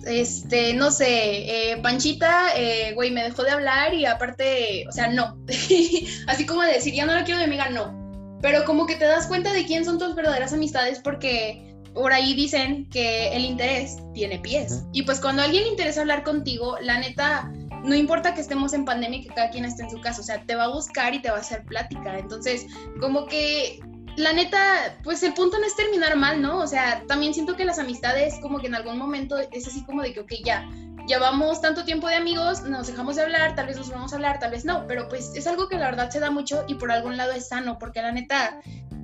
[0.07, 5.09] este, no sé, eh, Panchita, eh, güey, me dejó de hablar y aparte, o sea,
[5.09, 5.39] no.
[6.27, 7.99] así como decir, ya no la quiero de amiga, no.
[8.41, 12.35] Pero como que te das cuenta de quién son tus verdaderas amistades porque por ahí
[12.35, 14.85] dicen que el interés tiene pies.
[14.93, 17.53] Y pues cuando alguien le interesa hablar contigo, la neta,
[17.83, 20.25] no importa que estemos en pandemia y que cada quien esté en su casa, o
[20.25, 22.19] sea, te va a buscar y te va a hacer plática.
[22.19, 22.67] Entonces,
[23.01, 23.81] como que
[24.17, 26.59] la neta, pues el punto no es terminar mal, ¿no?
[26.59, 30.03] O sea, también siento que las amistades como que en algún momento es así como
[30.03, 30.69] de que, ok, ya,
[31.07, 34.39] llevamos tanto tiempo de amigos, nos dejamos de hablar, tal vez nos vamos a hablar,
[34.39, 36.93] tal vez no, pero pues es algo que la verdad se da mucho y por
[36.93, 38.61] algún lado es sano, porque la neta,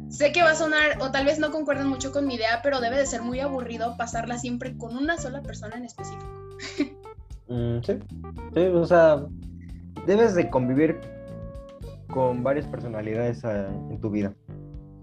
[0.09, 2.81] sé que va a sonar o tal vez no concuerden mucho con mi idea, pero
[2.81, 6.27] debe de ser muy aburrido pasarla siempre con una sola persona en específico.
[7.49, 7.99] Mm, sí,
[8.55, 9.25] sí, o sea,
[10.07, 11.01] debes de convivir
[12.09, 14.35] con varias personalidades ah, en tu vida.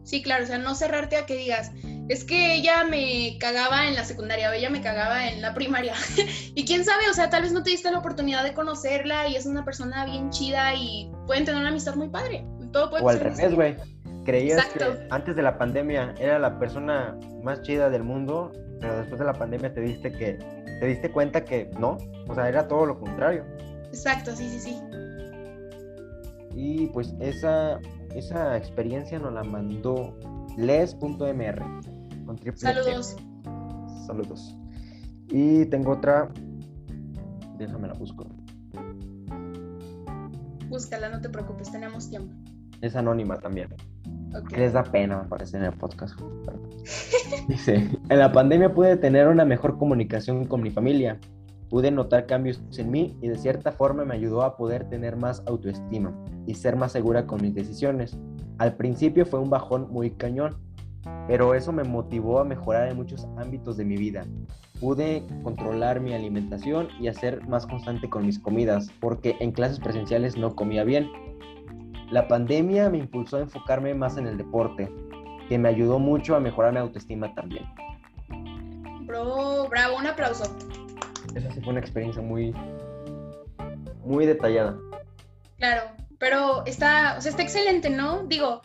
[0.03, 1.71] Sí, claro, o sea, no cerrarte a que digas,
[2.09, 5.93] es que ella me cagaba en la secundaria o ella me cagaba en la primaria.
[6.55, 9.37] y quién sabe, o sea, tal vez no te diste la oportunidad de conocerla y
[9.37, 12.45] es una persona bien chida y pueden tener una amistad muy padre.
[12.73, 13.77] Todo puede o al revés, güey.
[14.25, 19.19] Creías que antes de la pandemia era la persona más chida del mundo, pero después
[19.19, 20.37] de la pandemia te diste que
[20.83, 23.45] te diste cuenta que no, o sea, era todo lo contrario.
[23.85, 24.81] Exacto, sí, sí, sí.
[26.53, 27.79] Y pues esa
[28.13, 30.13] esa experiencia nos la mandó
[30.57, 31.63] les.mr
[32.25, 33.15] con Saludos.
[34.05, 34.57] Saludos.
[35.29, 36.29] Y tengo otra.
[37.57, 38.27] Déjame la busco.
[40.67, 42.35] Búscala, no te preocupes, tenemos tiempo.
[42.83, 43.69] Es anónima también.
[44.57, 46.19] Les da pena aparecer en el podcast.
[47.47, 51.17] Dice, en la pandemia pude tener una mejor comunicación con mi familia.
[51.69, 55.41] Pude notar cambios en mí y de cierta forma me ayudó a poder tener más
[55.47, 56.13] autoestima
[56.45, 58.17] y ser más segura con mis decisiones.
[58.57, 60.57] Al principio fue un bajón muy cañón,
[61.25, 64.25] pero eso me motivó a mejorar en muchos ámbitos de mi vida.
[64.81, 70.37] Pude controlar mi alimentación y hacer más constante con mis comidas, porque en clases presenciales
[70.37, 71.07] no comía bien.
[72.13, 74.87] La pandemia me impulsó a enfocarme más en el deporte,
[75.49, 77.65] que me ayudó mucho a mejorar mi autoestima también.
[79.07, 80.43] Bro, bravo, un aplauso.
[81.33, 82.53] Esa sí fue una experiencia muy,
[84.05, 84.77] muy detallada.
[85.57, 85.81] Claro,
[86.19, 88.27] pero está, o sea, está excelente, ¿no?
[88.27, 88.61] Digo,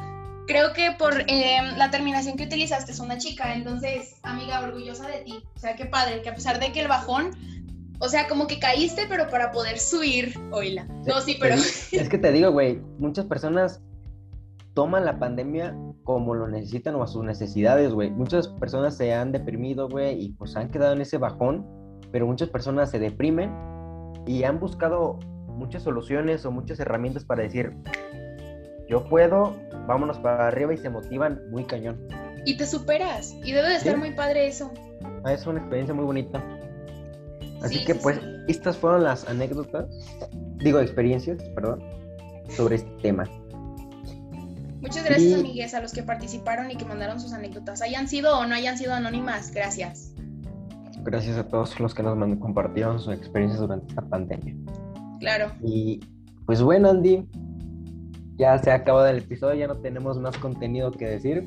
[0.46, 5.20] creo que por em, la terminación que utilizaste es una chica, entonces, amiga, orgullosa de
[5.20, 5.42] ti.
[5.56, 7.30] O sea, qué padre, que a pesar de que el bajón,
[8.00, 10.86] o sea, como que caíste, pero para poder subir, oíla.
[11.06, 11.54] No, sí, pero...
[11.92, 13.82] Es que te digo, güey, muchas personas
[14.74, 18.10] toman la pandemia como lo necesitan o a sus necesidades, güey.
[18.10, 21.66] Muchas personas se han deprimido, güey, y pues han quedado en ese bajón,
[22.12, 23.52] pero muchas personas se deprimen
[24.26, 25.18] y han buscado
[25.48, 27.74] muchas soluciones o muchas herramientas para decir,
[28.88, 29.56] yo puedo,
[29.88, 32.06] vámonos para arriba y se motivan muy cañón.
[32.44, 34.72] Y te superas, y debe de estar muy padre eso.
[35.24, 36.42] Ah, es una experiencia muy bonita.
[37.62, 39.86] Así que pues estas fueron las anécdotas,
[40.56, 41.82] digo experiencias, perdón,
[42.48, 43.24] sobre este tema.
[44.80, 47.82] Muchas gracias, amigues, a los que participaron y que mandaron sus anécdotas.
[47.82, 50.12] Hayan sido o no hayan sido anónimas, gracias.
[51.02, 54.54] Gracias a todos los que nos compartieron sus experiencias durante esta pandemia.
[55.18, 55.52] Claro.
[55.62, 56.00] Y
[56.46, 57.26] pues bueno, Andy,
[58.36, 61.44] ya se ha acabado el episodio, ya no tenemos más contenido que decir.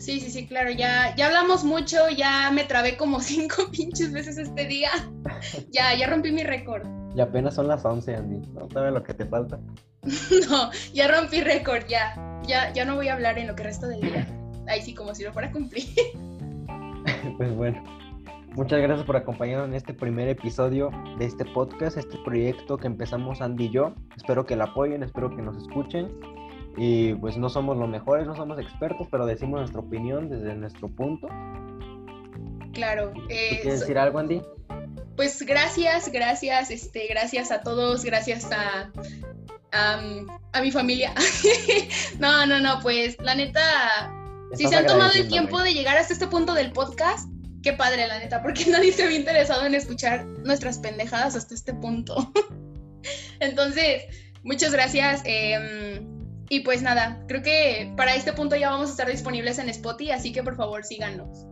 [0.00, 4.38] Sí, sí, sí, claro, ya, ya hablamos mucho, ya me trabé como cinco pinches veces
[4.38, 4.90] este día.
[5.70, 6.86] ya, ya rompí mi récord.
[7.14, 8.40] Y apenas son las 11, Andy.
[8.54, 9.60] ¿No sabes lo que te falta?
[10.48, 12.14] no, ya rompí récord, ya.
[12.46, 12.72] ya.
[12.72, 14.26] Ya no voy a hablar en lo que resta del día.
[14.66, 15.86] Ahí sí, como si lo fuera a cumplir.
[17.36, 17.82] pues bueno.
[18.52, 23.42] Muchas gracias por acompañarnos en este primer episodio de este podcast, este proyecto que empezamos
[23.42, 23.94] Andy y yo.
[24.16, 26.10] Espero que lo apoyen, espero que nos escuchen.
[26.76, 30.88] Y pues no somos los mejores, no somos expertos, pero decimos nuestra opinión desde nuestro
[30.88, 31.28] punto.
[32.72, 33.12] Claro.
[33.28, 34.40] Eh, ¿Quieres decir algo, Andy?
[35.16, 38.90] Pues gracias, gracias, este, gracias a todos, gracias a,
[39.72, 41.12] a, mi familia.
[42.18, 44.10] no, no, no, pues la neta,
[44.54, 47.28] si se han tomado el tiempo de llegar hasta este punto del podcast,
[47.62, 51.74] qué padre, la neta, porque nadie se había interesado en escuchar nuestras pendejadas hasta este
[51.74, 52.32] punto.
[53.40, 54.04] Entonces,
[54.42, 55.22] muchas gracias.
[55.24, 56.19] Em,
[56.52, 60.10] y pues nada, creo que para este punto ya vamos a estar disponibles en Spotify,
[60.10, 61.46] así que por favor síganos.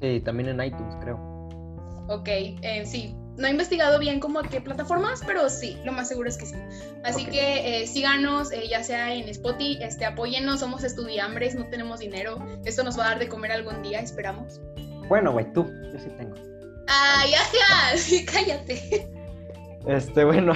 [0.00, 1.16] Sí, también en iTunes, creo.
[2.08, 3.14] Ok, eh, sí.
[3.36, 6.44] No he investigado bien como a qué plataformas, pero sí, lo más seguro es que
[6.44, 6.56] sí.
[7.04, 12.00] Así que eh, síganos, eh, ya sea en Spotify, este, apóyennos, somos estudiambres, no tenemos
[12.00, 12.44] dinero.
[12.64, 14.60] Esto nos va a dar de comer algún día, esperamos.
[15.08, 16.34] Bueno, güey, tú, yo sí tengo.
[16.88, 17.32] Ay,
[17.62, 19.08] ajá, sí, cállate.
[19.86, 20.52] Este, bueno.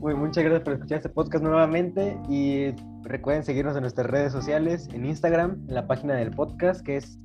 [0.00, 5.04] Muchas gracias por escuchar este podcast nuevamente y recuerden seguirnos en nuestras redes sociales, en
[5.04, 7.18] Instagram, en la página del podcast que es,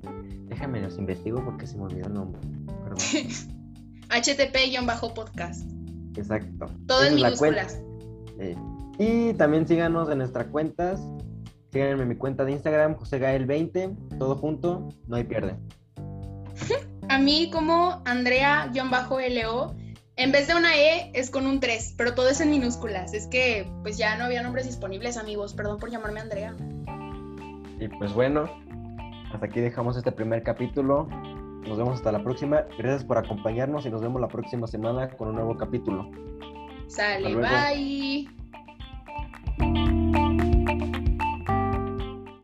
[0.48, 2.42] déjame los investigo porque se me olvidó el nombre.
[4.10, 5.72] HTP-podcast.
[6.18, 6.68] Exacto.
[6.86, 7.82] Todo en minúsculas.
[9.00, 11.02] y también síganos en nuestras cuentas.
[11.72, 15.56] Síganme en mi cuenta de Instagram, JoseGael20, todo junto, no hay pierde.
[17.10, 19.76] A mí como Andrea-LO,
[20.18, 23.14] en vez de una E es con un 3, pero todo es en minúsculas.
[23.14, 25.54] Es que pues ya no había nombres disponibles, amigos.
[25.54, 26.56] Perdón por llamarme Andrea.
[27.80, 28.50] Y pues bueno,
[29.34, 31.08] hasta aquí dejamos este primer capítulo.
[31.68, 32.64] Nos vemos hasta la próxima.
[32.78, 36.10] Gracias por acompañarnos y nos vemos la próxima semana con un nuevo capítulo.
[36.88, 38.45] Sale, bye.